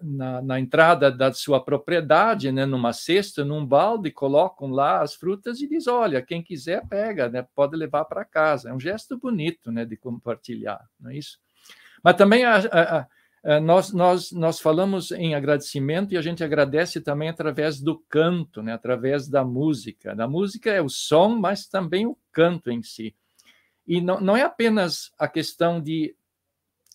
[0.00, 5.60] na, na, entrada da sua propriedade, né, numa cesta, num balde, colocam lá as frutas
[5.60, 8.68] e diz, olha, quem quiser pega, né, pode levar para casa.
[8.68, 11.38] É um gesto bonito, né, de compartilhar, não é isso?
[12.04, 13.06] Mas também a, a,
[13.42, 18.62] a, nós, nós, nós falamos em agradecimento e a gente agradece também através do canto,
[18.62, 20.12] né, através da música.
[20.12, 23.14] A música é o som, mas também o canto em si.
[23.86, 26.14] E não, não é apenas a questão de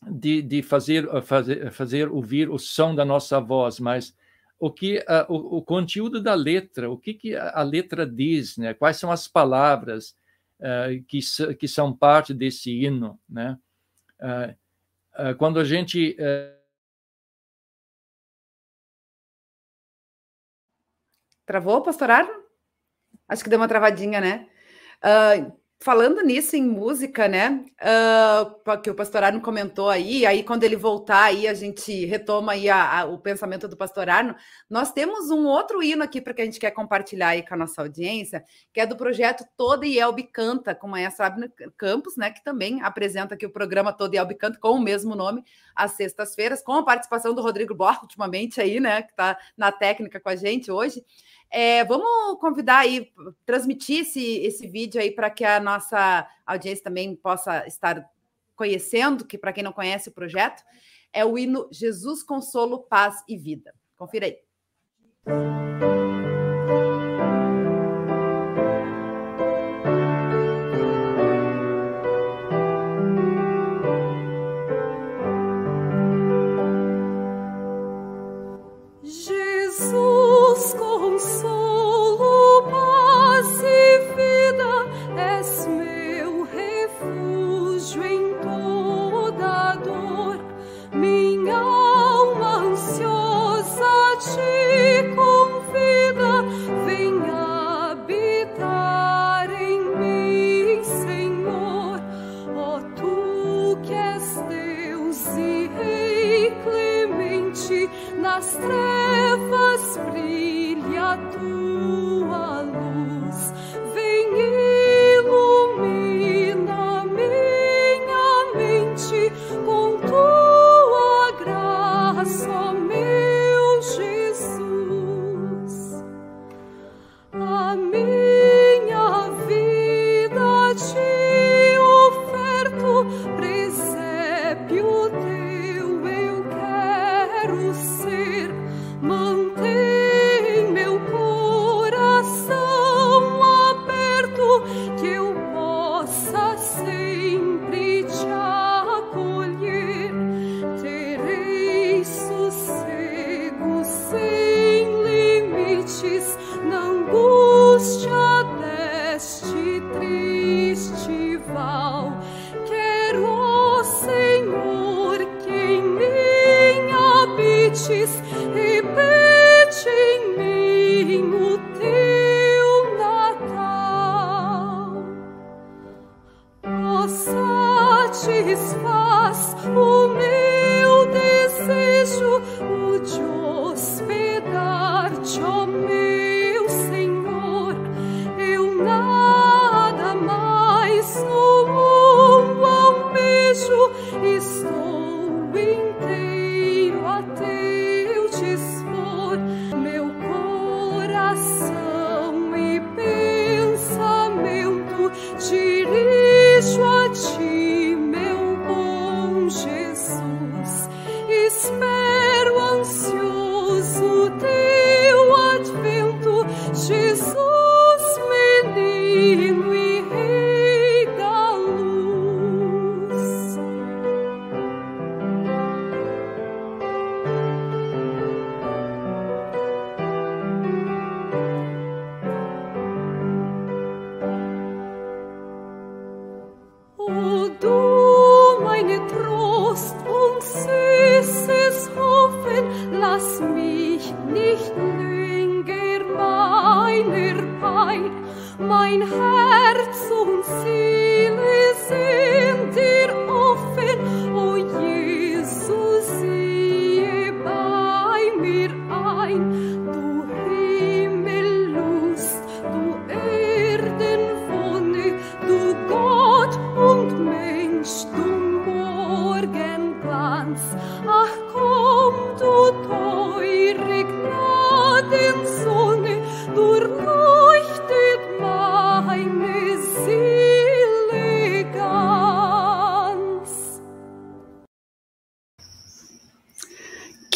[0.09, 4.15] de, de fazer, fazer, fazer ouvir o som da nossa voz, mas
[4.59, 8.73] o que uh, o, o, conteúdo da letra, o que, que a, letra diz, né?
[8.73, 10.15] Quais são as palavras
[10.59, 11.19] uh, que,
[11.55, 13.57] que são parte desse hino, né?
[14.19, 16.17] Uh, quando a gente
[21.45, 22.43] Travou, pastor Arno?
[23.27, 24.49] Acho que deu uma travadinha, né?
[25.81, 27.63] Falando nisso em música, né?
[27.81, 32.53] Uh, que o pastor Arno comentou aí, aí quando ele voltar aí a gente retoma
[32.53, 34.35] aí a, a, o pensamento do pastor Arno.
[34.69, 37.57] Nós temos um outro hino aqui para que a gente quer compartilhar aí com a
[37.57, 42.31] nossa audiência, que é do projeto Toda Elbe Canta, com a maestra Abner Campos, né?
[42.31, 45.43] Que também apresenta aqui o programa Toda Elbe Canta com o mesmo nome,
[45.75, 49.03] às sextas-feiras, com a participação do Rodrigo Borges, ultimamente aí, né?
[49.03, 51.03] Que está na técnica com a gente hoje.
[51.49, 53.11] É, vamos convidar aí,
[53.45, 58.09] transmitir esse, esse vídeo aí para que a nossa audiência também possa estar
[58.55, 60.63] conhecendo, que para quem não conhece o projeto,
[61.13, 63.73] é o hino Jesus Consolo, Paz e Vida.
[63.95, 66.04] Confira aí.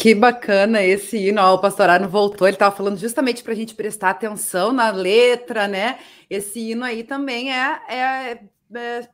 [0.00, 1.42] Que bacana esse hino.
[1.42, 4.90] Ó, o pastor Arno voltou, ele estava falando justamente para a gente prestar atenção na
[4.90, 5.98] letra, né?
[6.30, 8.40] Esse hino aí também é, é,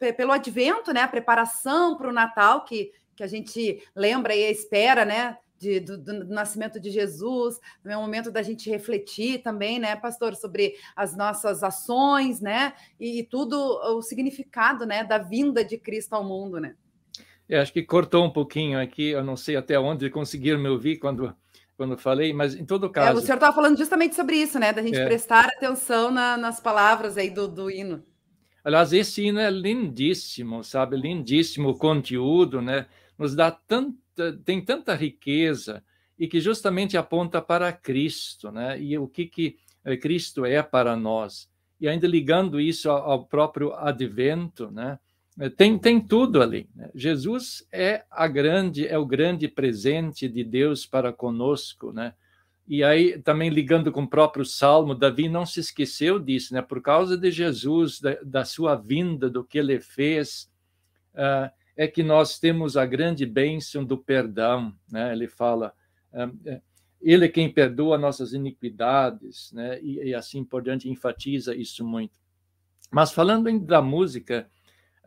[0.00, 1.00] é pelo advento, né?
[1.00, 5.36] A preparação para o Natal, que, que a gente lembra e espera, né?
[5.58, 10.34] De, do, do, nascimento de Jesus, é o momento da gente refletir também, né, pastor,
[10.34, 16.12] sobre as nossas ações, né, e, e tudo o significado, né, da vinda de Cristo
[16.12, 16.76] ao mundo, né.
[17.48, 20.98] Eu acho que cortou um pouquinho aqui, eu não sei até onde conseguiram me ouvir
[20.98, 21.34] quando,
[21.76, 23.18] quando falei, mas em todo caso.
[23.18, 24.72] É, o senhor estava falando justamente sobre isso, né?
[24.72, 25.06] Da gente é.
[25.06, 28.04] prestar atenção na, nas palavras aí do, do hino.
[28.64, 30.96] Aliás, esse hino é lindíssimo, sabe?
[30.96, 32.86] Lindíssimo o conteúdo, né?
[33.16, 35.84] Nos dá tanta, tem tanta riqueza
[36.18, 38.80] e que justamente aponta para Cristo, né?
[38.80, 41.48] E o que, que eh, Cristo é para nós.
[41.80, 44.98] E ainda ligando isso ao próprio advento, né?
[45.38, 46.68] É, tem, tem tudo ali.
[46.74, 46.90] Né?
[46.94, 52.14] Jesus é a grande, é o grande presente de Deus para conosco, né?
[52.68, 56.60] E aí, também ligando com o próprio Salmo, Davi não se esqueceu disso, né?
[56.60, 60.50] Por causa de Jesus, da, da sua vinda, do que ele fez,
[61.14, 65.12] uh, é que nós temos a grande bênção do perdão, né?
[65.12, 65.72] Ele fala,
[66.12, 66.60] uh,
[67.00, 69.80] ele é quem perdoa nossas iniquidades, né?
[69.80, 72.18] E, e assim por diante, enfatiza isso muito.
[72.90, 74.46] Mas falando da música, é,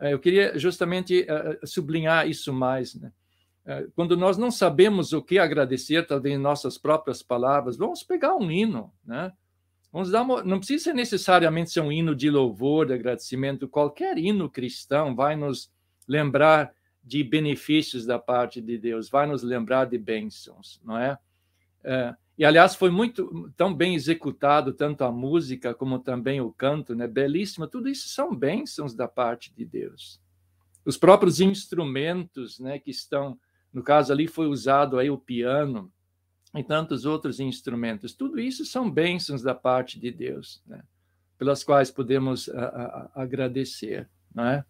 [0.00, 2.94] eu queria justamente é, é, sublinhar isso mais.
[2.94, 3.12] Né?
[3.94, 8.50] Quando nós não sabemos o que agradecer, talvez em nossas próprias palavras, vamos pegar um
[8.50, 9.32] hino, né?
[9.92, 13.68] Vamos dar uma, não precisa necessariamente ser um hino de louvor, de agradecimento.
[13.68, 15.70] Qualquer hino cristão vai nos
[16.06, 16.72] lembrar
[17.02, 21.18] de benefícios da parte de Deus, vai nos lembrar de bênçãos, não é?
[22.40, 27.06] E aliás foi muito tão bem executado tanto a música como também o canto, né?
[27.06, 27.68] Belíssimo.
[27.68, 30.18] Tudo isso são bênçãos da parte de Deus.
[30.82, 33.38] Os próprios instrumentos, né, que estão,
[33.70, 35.92] no caso ali foi usado aí o piano
[36.56, 38.14] e tantos outros instrumentos.
[38.14, 40.82] Tudo isso são bênçãos da parte de Deus, né?
[41.36, 44.64] Pelas quais podemos a, a, agradecer, não é?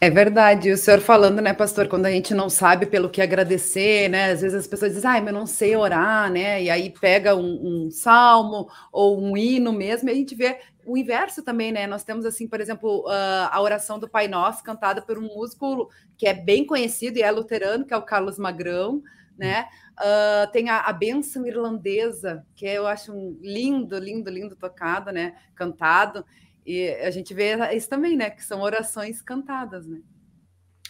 [0.00, 4.08] É verdade, o senhor falando, né, pastor, quando a gente não sabe pelo que agradecer,
[4.08, 6.90] né, às vezes as pessoas dizem, ai, mas eu não sei orar, né, e aí
[6.90, 11.72] pega um, um, salmo ou um hino mesmo, e a gente vê o inverso também,
[11.72, 15.22] né, nós temos, assim, por exemplo, uh, a oração do Pai Nosso, cantada por um
[15.22, 19.02] músico que é bem conhecido e é luterano, que é o Carlos Magrão,
[19.36, 19.66] né,
[19.98, 25.34] uh, tem a, a bênção irlandesa, que eu acho um lindo, lindo, lindo tocado, né,
[25.56, 26.24] cantado,
[26.66, 28.28] e a gente vê isso também, né?
[28.28, 30.02] Que são orações cantadas, né?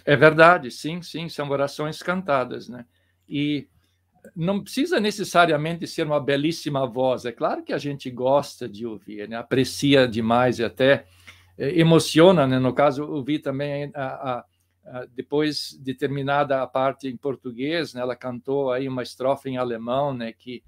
[0.05, 2.87] É verdade, sim, sim, são orações cantadas, né?
[3.29, 3.68] E
[4.35, 7.24] não precisa necessariamente ser uma belíssima voz.
[7.24, 9.37] É claro que a gente gosta de ouvir, né?
[9.37, 11.07] aprecia demais e até
[11.59, 12.59] eh, emociona, né?
[12.59, 14.45] No caso, ouvi também a, a,
[14.87, 18.01] a, depois de terminada a parte em português, né?
[18.01, 20.33] Ela cantou aí uma estrofe em alemão, né?
[20.33, 20.62] Que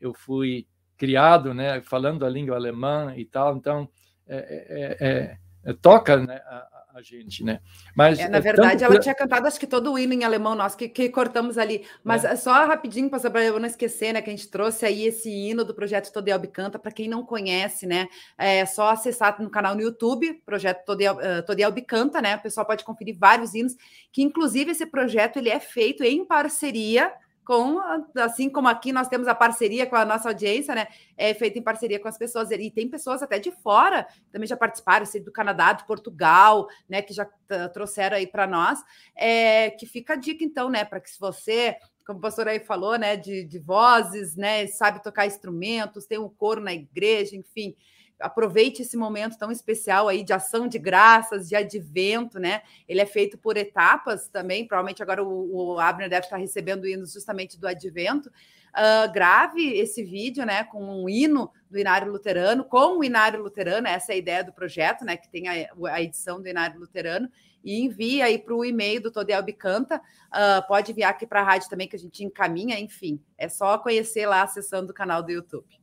[0.00, 1.80] eu fui criado, né?
[1.80, 3.88] Falando a língua alemã e tal, então
[4.30, 7.60] é é, é, é, toca né, a, a, gente, né?
[7.96, 10.88] Mas na verdade ela tinha cantado acho que todo o hino em alemão nosso que,
[10.88, 14.22] que cortamos ali, mas só rapidinho para eu não esquecer, né?
[14.22, 17.86] Que a gente trouxe aí esse hino do projeto Todielb Canta para quem não conhece,
[17.86, 18.06] né?
[18.38, 22.36] É só acessar no canal no YouTube, projeto Todielb, uh, Canta, né?
[22.36, 23.74] O pessoal pode conferir vários hinos,
[24.12, 27.12] que inclusive esse projeto ele é feito em parceria
[27.50, 27.80] com,
[28.14, 30.86] assim como aqui nós temos a parceria com a nossa audiência, né?
[31.16, 32.48] É feita em parceria com as pessoas.
[32.52, 37.02] E tem pessoas até de fora também já participaram, sei, do Canadá, de Portugal, né?
[37.02, 37.28] Que já
[37.74, 38.78] trouxeram aí para nós.
[39.16, 40.84] É, que fica a dica, então, né?
[40.84, 41.76] Para que se você
[42.06, 46.28] como o pastor aí falou, né, de, de vozes, né, sabe tocar instrumentos, tem um
[46.28, 47.76] coro na igreja, enfim
[48.20, 52.62] aproveite esse momento tão especial aí de ação de graças, de advento, né?
[52.88, 54.66] Ele é feito por etapas também.
[54.66, 58.30] Provavelmente agora o, o Abner deve estar recebendo hinos justamente do advento.
[58.70, 63.88] Uh, grave esse vídeo, né, com um hino do Inário Luterano, com o Inário Luterano,
[63.88, 67.28] essa é a ideia do projeto, né, que tem a, a edição do Inário Luterano,
[67.64, 70.00] e envia aí para o e-mail do Todel Bicanta.
[70.28, 73.20] Uh, pode enviar aqui para a rádio também, que a gente encaminha, enfim.
[73.36, 75.79] É só conhecer lá acessando o canal do YouTube.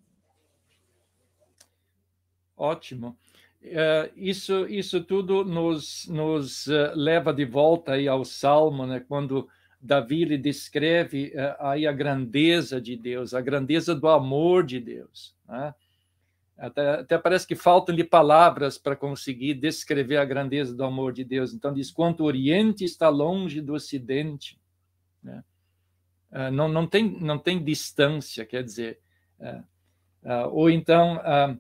[2.57, 3.15] Ótimo.
[3.61, 8.99] Uh, isso, isso tudo nos, nos uh, leva de volta aí ao Salmo, né?
[8.99, 9.47] quando
[9.79, 15.35] Davi lhe descreve uh, aí a grandeza de Deus, a grandeza do amor de Deus.
[15.47, 15.73] Né?
[16.57, 21.53] Até, até, parece que faltam-lhe palavras para conseguir descrever a grandeza do amor de Deus.
[21.53, 24.59] Então, diz: quanto o Oriente está longe do Ocidente.
[25.21, 25.43] Né?
[26.51, 28.99] não, não, tem, não tem distância, quer dizer.
[30.51, 31.59] ou então Uh,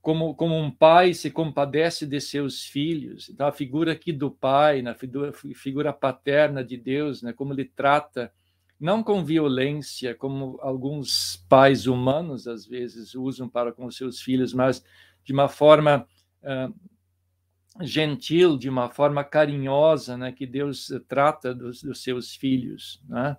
[0.00, 3.28] como, como um pai se compadece de seus filhos.
[3.28, 7.64] Então, a figura aqui do pai, na figura, figura paterna de Deus, né, como ele
[7.64, 8.32] trata,
[8.80, 14.82] não com violência, como alguns pais humanos às vezes usam para com seus filhos, mas
[15.22, 16.06] de uma forma
[16.42, 23.02] uh, gentil, de uma forma carinhosa, né, que Deus trata dos, dos seus filhos.
[23.06, 23.36] Né?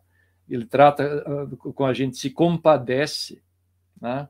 [0.48, 3.42] Ele trata uh, com a gente, se compadece.
[4.00, 4.30] Né?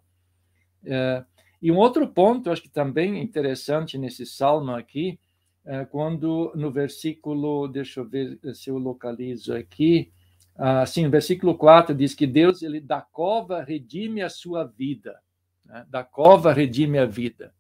[0.86, 1.26] É,
[1.64, 5.18] e um outro ponto, acho que também interessante nesse salmo aqui,
[5.64, 10.12] é quando no versículo, deixa eu ver se eu localizo aqui,
[10.58, 15.18] assim, versículo 4 diz que Deus, ele da cova redime a sua vida,
[15.66, 15.86] né?
[15.90, 17.56] da cova redime a vida.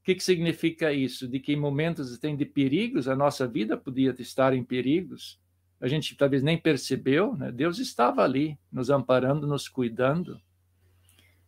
[0.00, 1.28] O que, que significa isso?
[1.28, 5.38] De que em momentos tem de perigos, a nossa vida podia estar em perigos,
[5.78, 7.52] a gente talvez nem percebeu, né?
[7.52, 10.40] Deus estava ali, nos amparando, nos cuidando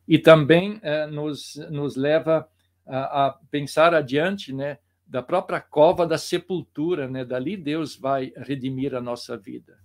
[0.07, 2.48] e também eh, nos, nos leva
[2.86, 8.94] a, a, pensar adiante, né, da própria cova da sepultura, né, dali Deus vai redimir
[8.94, 9.78] a nossa vida.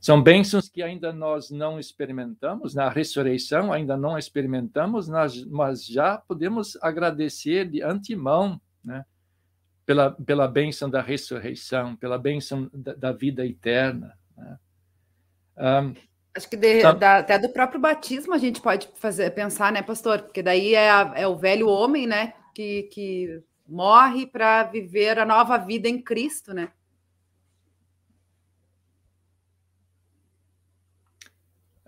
[0.00, 5.08] São bênçãos que ainda nós não experimentamos, na ressurreição ainda não experimentamos,
[5.48, 9.04] mas já podemos agradecer de antemão, né,
[9.84, 14.16] pela, pela bênção da ressurreição, pela bênção da, da vida eterna.
[14.36, 14.58] Né.
[15.56, 15.94] Um,
[16.38, 16.92] Acho que de, tá.
[16.92, 20.22] da, até do próprio batismo a gente pode fazer pensar, né, pastor?
[20.22, 25.26] Porque daí é, a, é o velho homem, né, que, que morre para viver a
[25.26, 26.70] nova vida em Cristo, né?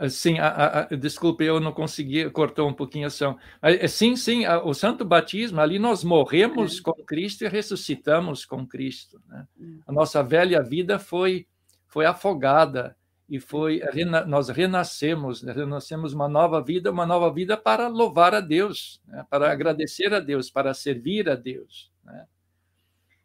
[0.08, 3.38] Sim, a, a, desculpe, eu não consegui, cortou um pouquinho a ação.
[3.62, 6.82] É, sim, sim, a, o santo batismo, ali nós morremos é.
[6.82, 9.20] com Cristo e ressuscitamos com Cristo.
[9.28, 9.46] Né?
[9.60, 9.80] Hum.
[9.86, 11.46] A nossa velha vida foi,
[11.86, 12.96] foi afogada
[13.30, 13.80] e foi
[14.26, 19.24] nós renascemos, né, renascemos uma nova vida, uma nova vida para louvar a Deus, né?
[19.30, 19.52] para uhum.
[19.52, 21.92] agradecer a Deus, para servir a Deus.
[22.04, 22.26] Né?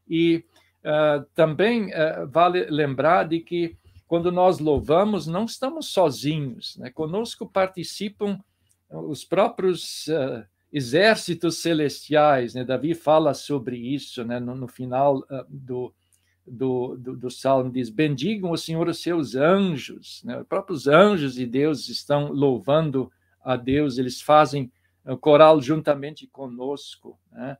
[0.08, 0.45] E
[0.84, 3.76] uh, também uh, vale lembrar de que
[4.06, 6.91] quando nós louvamos, não estamos sozinhos, né?
[6.91, 8.39] conosco participam
[8.91, 12.64] os próprios uh, exércitos celestiais, né?
[12.64, 14.39] Davi fala sobre isso né?
[14.39, 15.91] no, no final do
[16.46, 20.22] do, do, do, Salmo diz: Bendigam o Senhor os seus anjos.
[20.24, 20.39] Né?
[20.39, 23.12] Os próprios anjos de Deus estão louvando
[23.43, 24.72] a Deus, eles fazem
[25.06, 27.20] o coral juntamente conosco.
[27.32, 27.58] Né?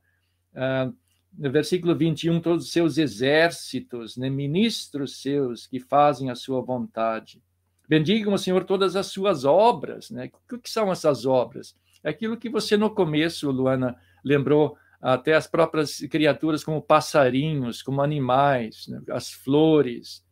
[0.54, 0.90] Ah,
[1.36, 4.30] no versículo 21, todos os seus exércitos, né?
[4.30, 7.42] ministros seus que fazem a sua vontade.
[7.88, 10.10] Bendigam o Senhor todas as suas obras.
[10.10, 10.30] Né?
[10.50, 11.76] O que são essas obras?
[12.02, 14.76] É aquilo que você no começo, Luana, lembrou
[15.06, 19.00] até as próprias criaturas como passarinhos, como animais, né?
[19.10, 20.24] as flores,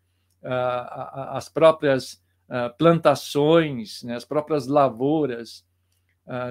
[0.43, 2.21] as próprias
[2.77, 4.17] plantações, né?
[4.17, 5.65] as próprias lavouras.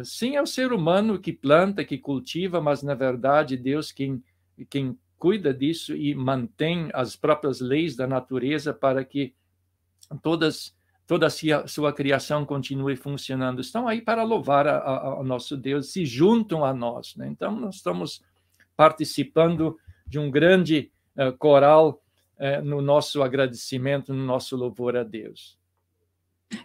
[0.06, 4.24] Sim, é o ser humano que planta, que cultiva, mas na verdade Deus quem,
[4.70, 9.36] quem cuida disso e mantém as próprias leis da natureza para que
[10.22, 10.74] todas
[11.06, 13.62] toda a sua criação continue funcionando.
[13.62, 17.16] Estão aí para louvar ao nosso Deus, se juntam a nós.
[17.16, 17.28] Né?
[17.28, 18.24] Então, nós estamos
[18.76, 19.78] participando
[20.08, 22.02] de um grande uh, coral
[22.38, 25.58] uh, no nosso agradecimento, no nosso louvor a Deus.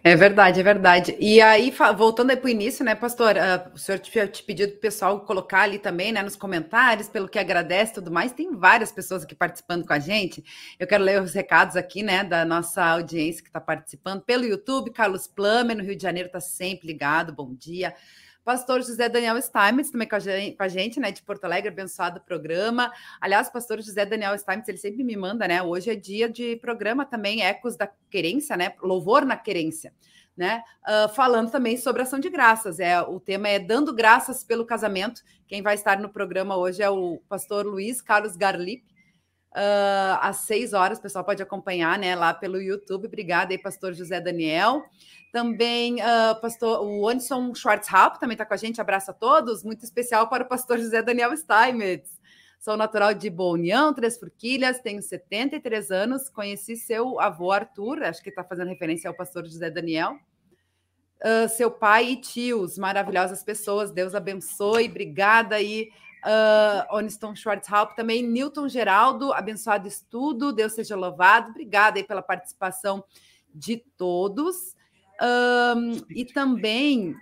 [0.03, 1.17] É verdade, é verdade.
[1.19, 3.37] E aí, voltando aí para o início, né, pastor?
[3.37, 7.09] Uh, o senhor tinha te pedido para o pessoal colocar ali também, né, nos comentários,
[7.09, 8.33] pelo que agradece e tudo mais.
[8.33, 10.45] Tem várias pessoas aqui participando com a gente.
[10.79, 14.91] Eu quero ler os recados aqui, né, da nossa audiência que está participando pelo YouTube.
[14.91, 17.33] Carlos Plamer, no Rio de Janeiro, está sempre ligado.
[17.33, 17.95] Bom dia.
[18.49, 22.91] Pastor José Daniel Steinmetz, também com a, gente, né, de Porto Alegre, abençoado programa.
[23.21, 25.63] Aliás, pastor José Daniel Steinmetz, ele sempre me manda, né?
[25.63, 28.73] Hoje é dia de programa também, Ecos da Querência, né?
[28.83, 29.93] Louvor na Querência.
[30.35, 30.63] Né?
[30.83, 32.81] Uh, falando também sobre ação de graças.
[32.81, 35.21] É, o tema é dando graças pelo casamento.
[35.47, 38.83] Quem vai estar no programa hoje é o pastor Luiz Carlos Garlip,
[39.53, 40.99] uh, às seis horas.
[40.99, 43.07] O pessoal pode acompanhar né, lá pelo YouTube.
[43.07, 44.85] Obrigada aí, pastor José Daniel.
[45.33, 48.81] Também uh, pastor, o Anderson Schwarzhaupt também está com a gente.
[48.81, 49.63] Abraço a todos.
[49.63, 52.19] Muito especial para o pastor José Daniel Steinmetz.
[52.59, 56.29] Sou natural de Boa União, Três Forquilhas, tenho 73 anos.
[56.29, 60.19] Conheci seu avô Arthur, acho que está fazendo referência ao pastor José Daniel.
[61.21, 65.89] Uh, seu pai e tios, maravilhosas pessoas, Deus abençoe, obrigada aí
[66.25, 73.05] uh, Oniston Schwarzhaupt, também Newton Geraldo, abençoado estudo, Deus seja louvado, obrigada aí pela participação
[73.55, 74.77] de todos.
[75.21, 77.15] Um, e também,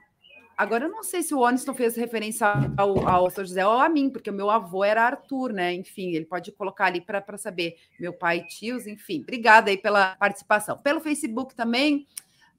[0.57, 3.89] agora eu não sei se o Oniston fez referência ao, ao São José ou a
[3.89, 5.73] mim, porque o meu avô era Arthur, né?
[5.73, 10.17] Enfim, ele pode colocar ali para saber, meu pai e tios, enfim, obrigada aí pela
[10.17, 10.77] participação.
[10.79, 12.07] Pelo Facebook também,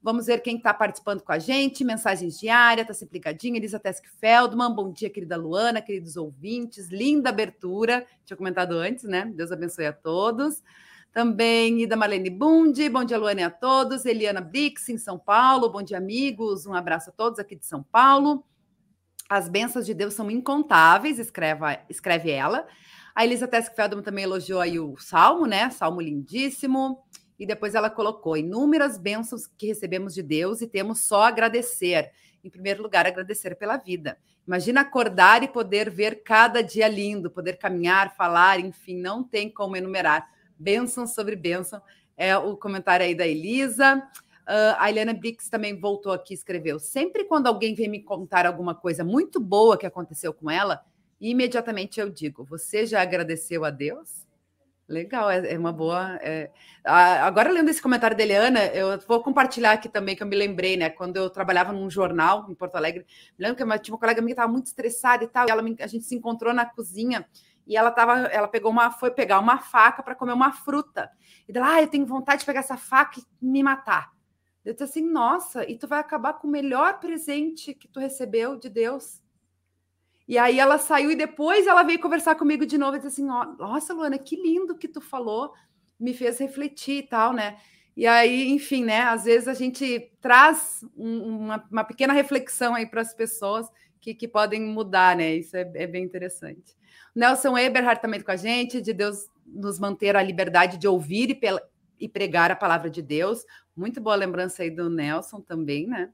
[0.00, 1.84] Vamos ver quem está participando com a gente.
[1.84, 3.56] Mensagens diárias, está sempre ligadinha.
[3.56, 6.88] Elisa Tesk Feldman, bom dia, querida Luana, queridos ouvintes.
[6.88, 9.30] Linda abertura, tinha comentado antes, né?
[9.34, 10.62] Deus abençoe a todos.
[11.12, 14.04] Também Ida Marlene Bundi, bom dia, Luana, a todos.
[14.04, 16.64] Eliana Brix, em São Paulo, bom dia, amigos.
[16.64, 18.44] Um abraço a todos aqui de São Paulo.
[19.28, 22.66] As bênçãos de Deus são incontáveis, escreve, escreve ela.
[23.14, 25.70] A Elisa Tesk Feldman também elogiou aí o Salmo, né?
[25.70, 27.02] Salmo lindíssimo.
[27.38, 32.10] E depois ela colocou inúmeras bênçãos que recebemos de Deus e temos só agradecer.
[32.42, 34.18] Em primeiro lugar, agradecer pela vida.
[34.46, 39.76] Imagina acordar e poder ver cada dia lindo, poder caminhar, falar, enfim, não tem como
[39.76, 40.26] enumerar.
[40.58, 41.82] Bênção sobre bênção.
[42.16, 43.96] É o comentário aí da Elisa.
[44.48, 48.46] Uh, a Eliana Brix também voltou aqui e escreveu: sempre quando alguém vem me contar
[48.46, 50.82] alguma coisa muito boa que aconteceu com ela,
[51.20, 54.26] imediatamente eu digo: Você já agradeceu a Deus?
[54.88, 56.18] Legal, é, é uma boa.
[56.22, 56.50] É...
[56.82, 60.78] Agora, lendo esse comentário da Eliana, eu vou compartilhar aqui também, que eu me lembrei,
[60.78, 60.88] né?
[60.88, 63.04] Quando eu trabalhava num jornal em Porto Alegre,
[63.38, 65.50] me lembro que eu tinha uma colega minha que estava muito estressada e tal, e
[65.50, 67.28] ela, a gente se encontrou na cozinha
[67.66, 71.10] e ela tava, ela pegou uma, foi pegar uma faca para comer uma fruta.
[71.46, 74.10] E dela, ah, eu tenho vontade de pegar essa faca e me matar.
[74.64, 78.56] Eu disse assim, nossa, e tu vai acabar com o melhor presente que tu recebeu
[78.56, 79.22] de Deus.
[80.28, 83.26] E aí ela saiu e depois ela veio conversar comigo de novo e disse assim:
[83.58, 85.54] Nossa, Luana, que lindo que tu falou,
[85.98, 87.56] me fez refletir e tal, né?
[87.96, 89.00] E aí, enfim, né?
[89.00, 93.66] Às vezes a gente traz um, uma, uma, pequena reflexão aí para as pessoas
[94.00, 95.34] que, que podem mudar, né?
[95.34, 96.76] Isso é, é bem interessante.
[97.14, 101.40] Nelson Eberhard também com a gente, de Deus nos manter a liberdade de ouvir e,
[101.98, 103.44] e pregar a palavra de Deus.
[103.74, 106.10] Muito boa lembrança aí do Nelson também, né?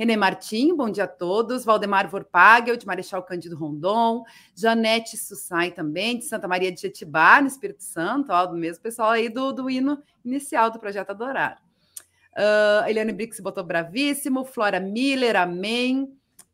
[0.00, 1.62] Renê Martim, bom dia a todos.
[1.62, 4.24] Valdemar Vorpagel, de Marechal Cândido Rondon.
[4.56, 9.10] Janete Sussai também, de Santa Maria de Jetibá, no Espírito Santo, ó, do mesmo pessoal
[9.10, 11.62] aí do, do hino inicial do Projeto Adorar.
[12.32, 14.42] Uh, Eliane Brix botou bravíssimo.
[14.42, 16.04] Flora Miller, amém.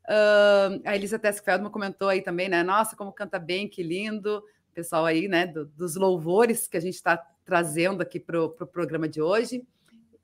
[0.09, 2.65] Uh, a Elisa Teskfeldman comentou aí também, né?
[2.65, 4.43] Nossa, como canta bem, que lindo.
[4.75, 8.67] Pessoal aí, né, do, dos louvores que a gente está trazendo aqui para o pro
[8.67, 9.65] programa de hoje.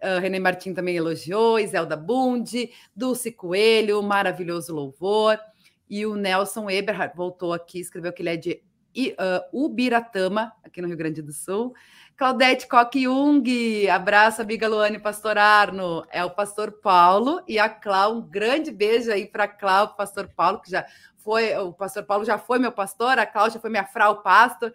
[0.02, 0.40] Uh, René
[0.74, 5.38] também elogiou, Iselda Bundi, Dulce Coelho, maravilhoso louvor.
[5.88, 8.62] E o Nelson Eberhard voltou aqui, escreveu que ele é de
[8.96, 11.74] uh, Ubiratama, aqui no Rio Grande do Sul.
[12.16, 16.04] Claudete Coque Jung, abraço, amiga Luane Pastor Arno.
[16.10, 18.16] É o pastor Paulo e a Clau.
[18.16, 20.86] Um grande beijo aí para a Clau, pastor Paulo, que já
[21.16, 24.74] foi, o pastor Paulo já foi meu pastor, a Cláudia foi minha frau pastor.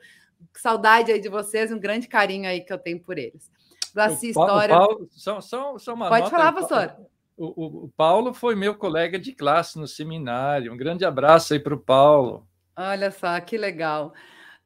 [0.54, 3.52] Saudade aí de vocês, um grande carinho aí que eu tenho por eles.
[3.98, 4.78] Glaci História.
[4.78, 6.96] Paulo, só, só, só uma Pode nota, falar, pastor.
[7.36, 10.72] O, o, Paulo foi meu colega de classe no seminário.
[10.72, 12.48] Um grande abraço aí para o Paulo.
[12.76, 14.14] Olha só, que legal.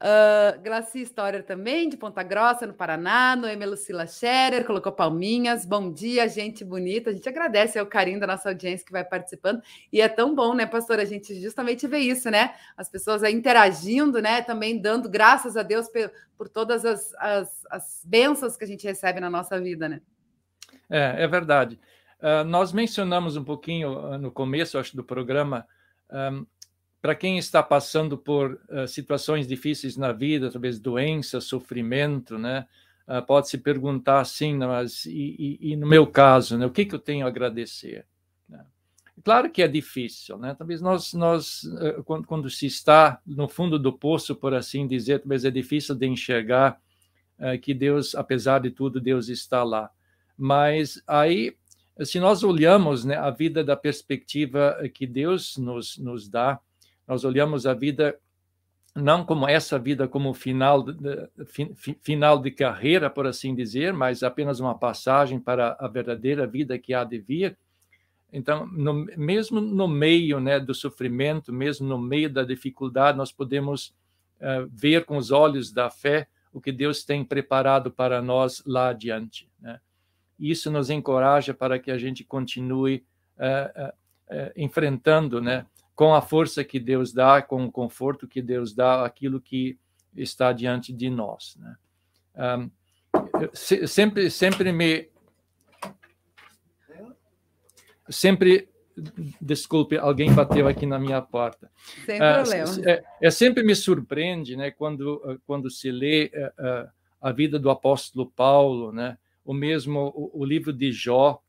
[0.02, 3.36] Uh, Glaci Storer também, de Ponta Grossa, no Paraná.
[3.36, 5.64] Noemi Lucila Scherer colocou palminhas.
[5.64, 7.12] Bom dia, gente bonita.
[7.12, 9.62] A gente agradece o carinho da nossa audiência que vai participando.
[9.94, 11.00] E é tão bom, né, pastor?
[11.00, 12.56] A gente justamente vê isso, né?
[12.76, 14.42] As pessoas interagindo, né?
[14.42, 18.88] Também dando graças a Deus por, por todas as, as, as bênçãos que a gente
[18.88, 20.02] recebe na nossa vida, né?
[20.90, 21.80] É, é verdade.
[22.20, 25.68] Uh, nós mencionamos um pouquinho uh, no começo, acho, do programa.
[26.10, 26.44] Um,
[27.02, 32.68] para quem está passando por uh, situações difíceis na vida, talvez doença, sofrimento, né?
[33.08, 36.66] Uh, pode se perguntar assim, mas e, e, e, no meu caso, né?
[36.66, 38.06] O que, que eu tenho a agradecer?
[38.48, 38.64] Né?
[39.24, 40.54] Claro que é difícil, né?
[40.54, 45.20] Talvez nós, nós uh, quando, quando, se está no fundo do poço, por assim dizer,
[45.20, 46.80] talvez é difícil de enxergar
[47.64, 49.90] que Deus, apesar de tudo, Deus está lá.
[50.38, 51.58] Mas aí
[52.06, 56.60] se nós olhamos né, a vida da perspectiva que Deus nos, nos dá,
[57.12, 58.18] nós olhamos a vida
[58.96, 60.96] não como essa vida como final de,
[62.02, 66.94] final de carreira, por assim dizer, mas apenas uma passagem para a verdadeira vida que
[66.94, 67.58] há de vir.
[68.32, 73.94] Então, no, mesmo no meio né, do sofrimento, mesmo no meio da dificuldade, nós podemos
[74.40, 78.88] uh, ver com os olhos da fé o que Deus tem preparado para nós lá
[78.88, 79.50] adiante.
[79.60, 79.82] Né?
[80.40, 83.04] Isso nos encoraja para que a gente continue
[83.38, 85.66] uh, uh, enfrentando né,
[86.02, 89.78] com a força que Deus dá, com o conforto que Deus dá, aquilo que
[90.16, 91.56] está diante de nós.
[91.60, 91.76] Né?
[92.58, 92.72] Um,
[93.54, 95.12] sempre, sempre me.
[98.10, 98.68] Sempre.
[99.40, 101.72] Desculpe, alguém bateu aqui na minha porta.
[102.04, 102.90] Sem uh, problema.
[102.90, 106.90] É, é, sempre me surpreende, né, quando quando se lê uh,
[107.22, 111.44] a vida do apóstolo Paulo, né, o mesmo o, o livro de Jó,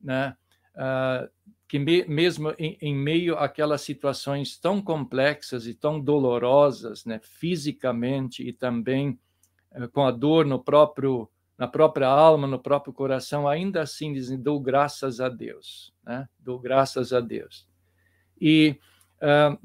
[0.00, 0.34] né,
[0.74, 1.30] uh,
[1.72, 8.46] que me, mesmo em, em, meio àquelas situações tão complexas e tão dolorosas, né, fisicamente
[8.46, 9.18] e também
[9.72, 14.38] eh, com a dor no próprio na própria alma, no próprio coração, ainda assim dizem
[14.38, 16.28] dou graças a Deus, né?
[16.38, 17.66] Dou graças a Deus.
[18.38, 18.78] E
[19.22, 19.58] uh,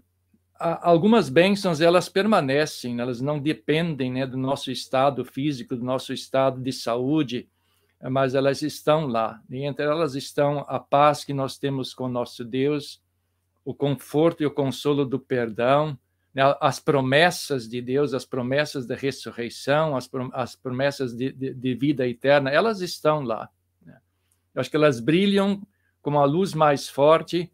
[0.58, 6.62] algumas bênçãos elas permanecem, elas não dependem né, do nosso estado físico, do nosso estado
[6.62, 7.50] de saúde,
[8.02, 9.42] mas elas estão lá.
[9.50, 13.02] E entre elas estão a paz que nós temos com nosso Deus,
[13.66, 15.98] o conforto e o consolo do perdão,
[16.34, 16.44] né?
[16.62, 22.52] as promessas de Deus, as promessas da ressurreição, as, promessas de, de, de vida eterna,
[22.52, 23.50] elas estão lá.
[23.84, 24.00] Né?
[24.54, 25.62] Eu acho que elas brilham
[26.02, 27.52] como a luz mais forte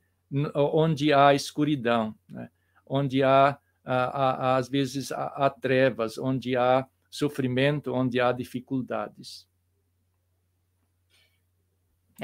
[0.53, 2.49] onde há escuridão, né?
[2.85, 9.47] onde há, há, há, às vezes, há, há trevas, onde há sofrimento, onde há dificuldades.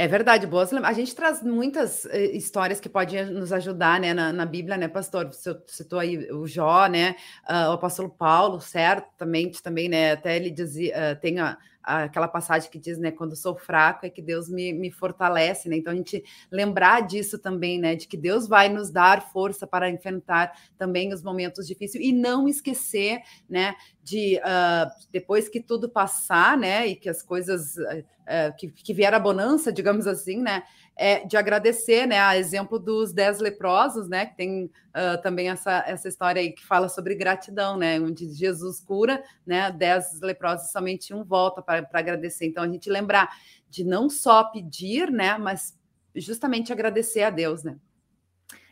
[0.01, 0.71] É verdade, boas.
[0.71, 4.87] A gente traz muitas uh, histórias que podem nos ajudar, né, na, na, Bíblia, né,
[4.87, 5.27] pastor?
[5.27, 7.17] Você citou aí o Jó, né,
[7.49, 11.57] uh, o apóstolo Paulo, certamente também, né, até ele dizia, uh, tem a,
[11.89, 15.77] aquela passagem que diz, né, quando sou fraco é que Deus me, me fortalece, né?
[15.77, 19.89] Então a gente lembrar disso também, né, de que Deus vai nos dar força para
[19.89, 23.73] enfrentar também os momentos difíceis e não esquecer, né,
[24.03, 29.13] de uh, depois que tudo passar, né, e que as coisas uh, que, que vier
[29.13, 30.63] a bonança, digamos assim, né,
[31.01, 35.81] é, de agradecer, né, a exemplo dos dez leprosos, né, que tem uh, também essa,
[35.87, 41.13] essa história aí que fala sobre gratidão, né, onde Jesus cura, né, dez leprosos somente
[41.13, 42.47] um volta para agradecer.
[42.47, 43.29] Então a gente lembrar
[43.69, 45.79] de não só pedir, né, mas
[46.13, 47.77] justamente agradecer a Deus, né.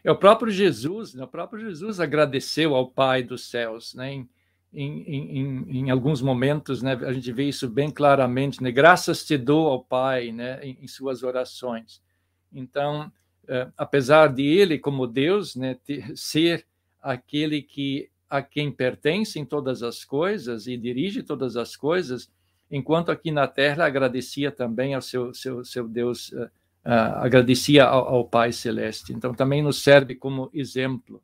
[0.04, 4.30] É o próprio Jesus, né, o próprio Jesus agradeceu ao Pai dos céus, né, em,
[4.74, 9.38] em, em, em, alguns momentos, né, a gente vê isso bem claramente, né, graças te
[9.38, 12.06] dou ao Pai, né, em, em suas orações.
[12.54, 13.12] Então,
[13.44, 15.78] uh, apesar de ele, como Deus, né,
[16.16, 16.66] ser
[17.02, 22.30] aquele que a quem pertencem todas as coisas e dirige todas as coisas,
[22.70, 26.44] enquanto aqui na Terra agradecia também ao seu seu, seu Deus, uh,
[26.86, 29.14] uh, agradecia ao, ao Pai Celeste.
[29.14, 31.22] Então, também nos serve como exemplo.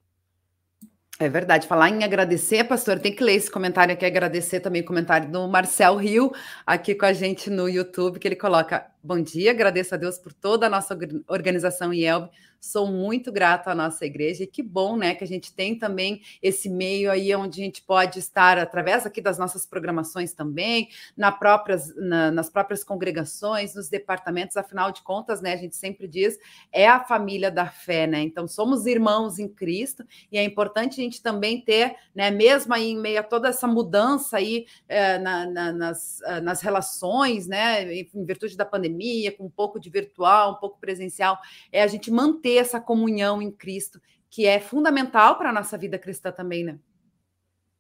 [1.20, 1.68] É verdade.
[1.68, 5.47] Falar em agradecer, pastor, tem que ler esse comentário aqui, agradecer também o comentário do
[5.47, 6.32] Marcel Rio,
[6.66, 10.34] aqui com a gente no YouTube, que ele coloca: Bom dia, agradeço a Deus por
[10.34, 10.97] toda a nossa
[11.28, 12.30] organização IELB
[12.64, 16.22] Sou muito grata à nossa igreja e que bom, né, que a gente tem também
[16.41, 21.30] esse meio aí onde a gente pode estar através aqui das nossas programações também, na
[21.30, 26.39] próprias, na, nas próprias congregações, nos departamentos, afinal de contas, né, a gente sempre diz,
[26.72, 28.22] é a família da fé, né?
[28.22, 32.91] Então somos irmãos em Cristo e é importante a gente também ter, né, mesmo aí
[32.91, 37.93] em meio a toda essa mudança aí é, na, na, nas, eh, nas relações, né,
[37.93, 41.38] em virtude da pandemia, com um pouco de virtual, um pouco presencial,
[41.70, 43.99] é a gente manter ter essa comunhão em Cristo,
[44.29, 46.79] que é fundamental para a nossa vida cristã também, né?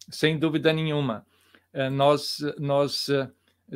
[0.09, 1.25] Sem dúvida nenhuma.
[1.71, 3.29] É, nós, nós é,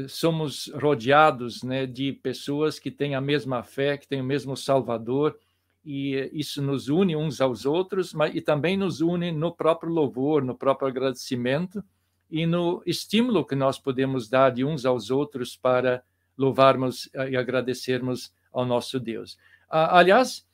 [0.08, 5.38] somos rodeados né, de pessoas que têm a mesma fé, que têm o mesmo Salvador,
[5.86, 10.44] e isso nos une uns aos outros, mas e também nos une no próprio louvor,
[10.44, 11.84] no próprio agradecimento
[12.30, 16.04] e no estímulo que nós podemos dar de uns aos outros para
[16.38, 19.38] louvarmos e agradecermos ao nosso Deus.
[19.70, 20.47] Aliás,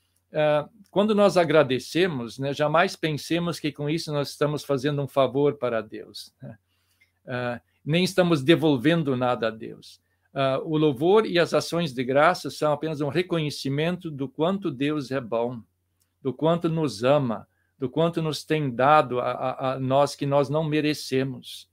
[0.90, 5.82] quando nós agradecemos, né, jamais pensemos que com isso nós estamos fazendo um favor para
[5.82, 6.34] Deus.
[6.42, 6.58] Né?
[7.26, 10.02] Uh, nem estamos devolvendo nada a Deus.
[10.34, 15.12] Uh, o louvor e as ações de graça são apenas um reconhecimento do quanto Deus
[15.12, 15.62] é bom,
[16.22, 20.50] do quanto nos ama, do quanto nos tem dado a, a, a nós que nós
[20.50, 21.70] não merecemos.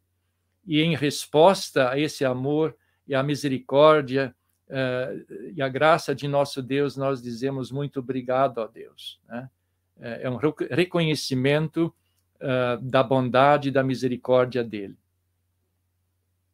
[0.67, 4.35] E em resposta a esse amor e a misericórdia
[5.55, 9.21] e a graça de nosso Deus, nós dizemos muito obrigado a Deus.
[9.29, 9.51] Né?
[10.01, 11.93] É um reconhecimento
[12.41, 14.97] uh, da bondade e da misericórdia dele.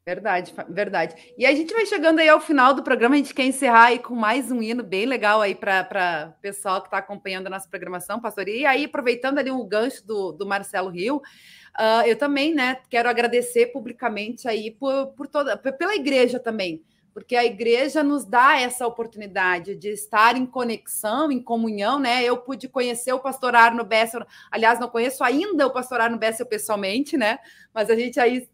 [0.04, 1.34] Verdade, verdade.
[1.36, 3.98] E a gente vai chegando aí ao final do programa, a gente quer encerrar aí
[3.98, 7.68] com mais um hino bem legal aí para o pessoal que está acompanhando a nossa
[7.68, 8.46] programação, pastor.
[8.46, 12.76] E aí, aproveitando ali o um gancho do, do Marcelo Rio, uh, eu também, né,
[12.88, 16.84] quero agradecer publicamente aí por, por toda, pela igreja também,
[17.16, 22.22] porque a igreja nos dá essa oportunidade de estar em conexão, em comunhão, né?
[22.22, 26.44] Eu pude conhecer o pastor Arno Bessel, aliás, não conheço ainda o pastor Arno Bessel
[26.44, 27.38] pessoalmente, né?
[27.72, 28.46] Mas a gente aí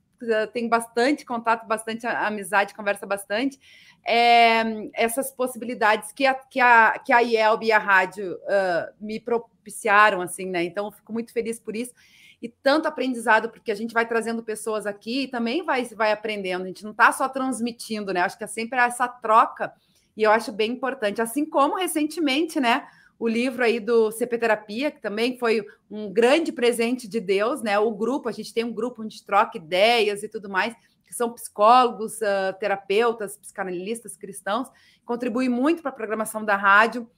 [0.52, 3.58] tem bastante contato, bastante amizade, conversa bastante.
[4.06, 4.62] É,
[4.94, 10.20] essas possibilidades que a, que a, que a IELB e a rádio uh, me propiciaram,
[10.20, 10.62] assim, né?
[10.62, 11.92] Então, eu fico muito feliz por isso.
[12.42, 16.64] E tanto aprendizado, porque a gente vai trazendo pessoas aqui e também vai, vai aprendendo.
[16.64, 18.20] A gente não está só transmitindo, né?
[18.20, 19.72] Acho que é sempre essa troca,
[20.16, 21.22] e eu acho bem importante.
[21.22, 22.86] Assim como recentemente, né?
[23.22, 27.78] o livro aí do CP Terapia, que também foi um grande presente de Deus, né?
[27.78, 30.74] O grupo, a gente tem um grupo onde troca ideias e tudo mais,
[31.06, 34.66] que são psicólogos, uh, terapeutas, psicanalistas cristãos,
[35.04, 37.08] contribui muito para a programação da rádio.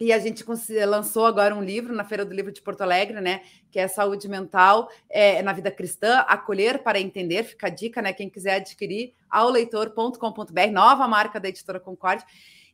[0.00, 0.44] E a gente
[0.86, 3.42] lançou agora um livro na Feira do Livro de Porto Alegre, né?
[3.70, 7.42] Que é Saúde Mental é, na Vida Cristã, Acolher para Entender.
[7.42, 8.12] Fica a dica, né?
[8.12, 12.24] Quem quiser adquirir, auleitor.com.br, nova marca da editora Concorde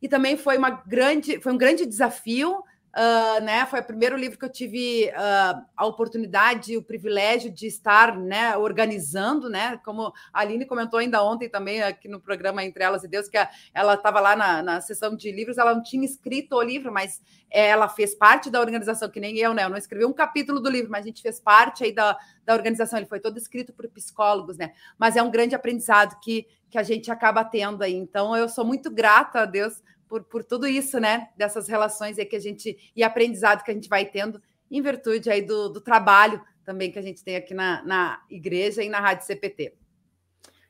[0.05, 2.63] e também foi uma grande, foi um grande desafio.
[2.97, 7.67] Uh, né, foi o primeiro livro que eu tive uh, a oportunidade, o privilégio de
[7.67, 9.81] estar né, organizando, né?
[9.85, 13.37] Como a Aline comentou ainda ontem também aqui no programa Entre Elas e Deus, que
[13.75, 17.21] ela estava lá na, na sessão de livros, ela não tinha escrito o livro, mas
[17.51, 19.65] ela fez parte da organização, que nem eu, né?
[19.65, 22.55] Eu não escrevi um capítulo do livro, mas a gente fez parte aí da, da
[22.55, 24.73] organização, ele foi todo escrito por psicólogos, né?
[24.97, 27.95] Mas é um grande aprendizado que, que a gente acaba tendo aí.
[27.95, 29.83] Então, eu sou muito grata a Deus
[30.15, 31.29] por, por tudo isso, né?
[31.37, 34.41] Dessas relações aí que a gente e aprendizado que a gente vai tendo
[34.71, 38.81] em virtude aí do, do trabalho também que a gente tem aqui na, na igreja
[38.83, 39.75] e na Rádio CPT.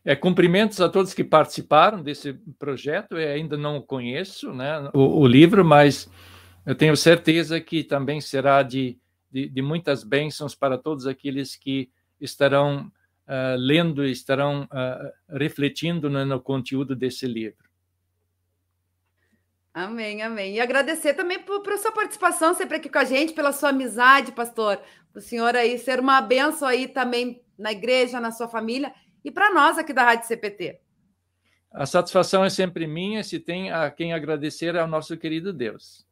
[0.03, 3.19] É, cumprimentos a todos que participaram desse projeto.
[3.19, 6.11] Eu ainda não conheço né, o, o livro, mas
[6.65, 8.99] eu tenho certeza que também será de,
[9.31, 12.91] de, de muitas bênçãos para todos aqueles que estarão
[13.29, 17.74] uh, lendo, estarão uh, refletindo no, no conteúdo desse livro.
[19.75, 20.55] Amém, amém.
[20.55, 24.31] E agradecer também por, por sua participação sempre aqui com a gente, pela sua amizade,
[24.31, 24.81] pastor.
[25.13, 28.95] O senhor aí ser uma benção aí também na igreja, na sua família
[29.25, 30.79] e para nós aqui da Rádio CPT.
[31.73, 36.07] A satisfação é sempre minha, se tem a quem agradecer ao nosso querido Deus.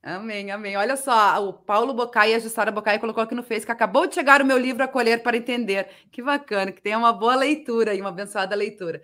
[0.00, 0.76] Amém, amém.
[0.76, 4.06] Olha só, o Paulo Bocai e a Jussara Bocai colocou aqui no Face que acabou
[4.06, 5.88] de chegar o meu livro Acolher para Entender.
[6.12, 9.02] Que bacana, que tenha uma boa leitura e uma abençoada leitura.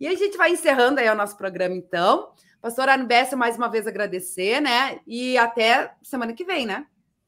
[0.00, 2.32] E a gente vai encerrando aí o nosso programa, então.
[2.62, 5.00] Pastor Arno Bessa, mais uma vez agradecer, né?
[5.04, 6.86] E até semana que vem, né?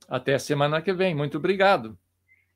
[0.08, 1.12] Até semana que vem.
[1.12, 1.98] Muito obrigado.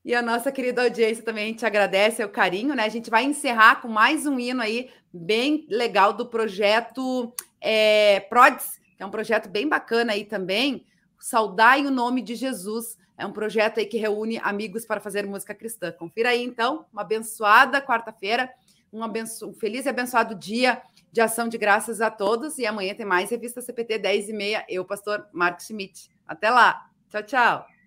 [0.04, 2.84] E a nossa querida audiência também gente agradece o carinho, né?
[2.84, 8.78] A gente vai encerrar com mais um hino aí bem legal do projeto é, PRODES,
[8.96, 10.86] que é um projeto bem bacana aí também.
[11.18, 12.96] Saudai o nome de Jesus.
[13.18, 15.90] É um projeto aí que reúne amigos para fazer música cristã.
[15.90, 18.48] Confira aí, então, uma abençoada quarta-feira,
[18.92, 19.48] um, abenço...
[19.48, 20.80] um feliz e abençoado dia
[21.12, 22.58] de ação de graças a todos.
[22.58, 24.64] E amanhã tem mais Revista CPT 10 e meia.
[24.68, 26.10] Eu, pastor Marcos Schmidt.
[26.26, 26.90] Até lá.
[27.08, 27.77] Tchau, tchau.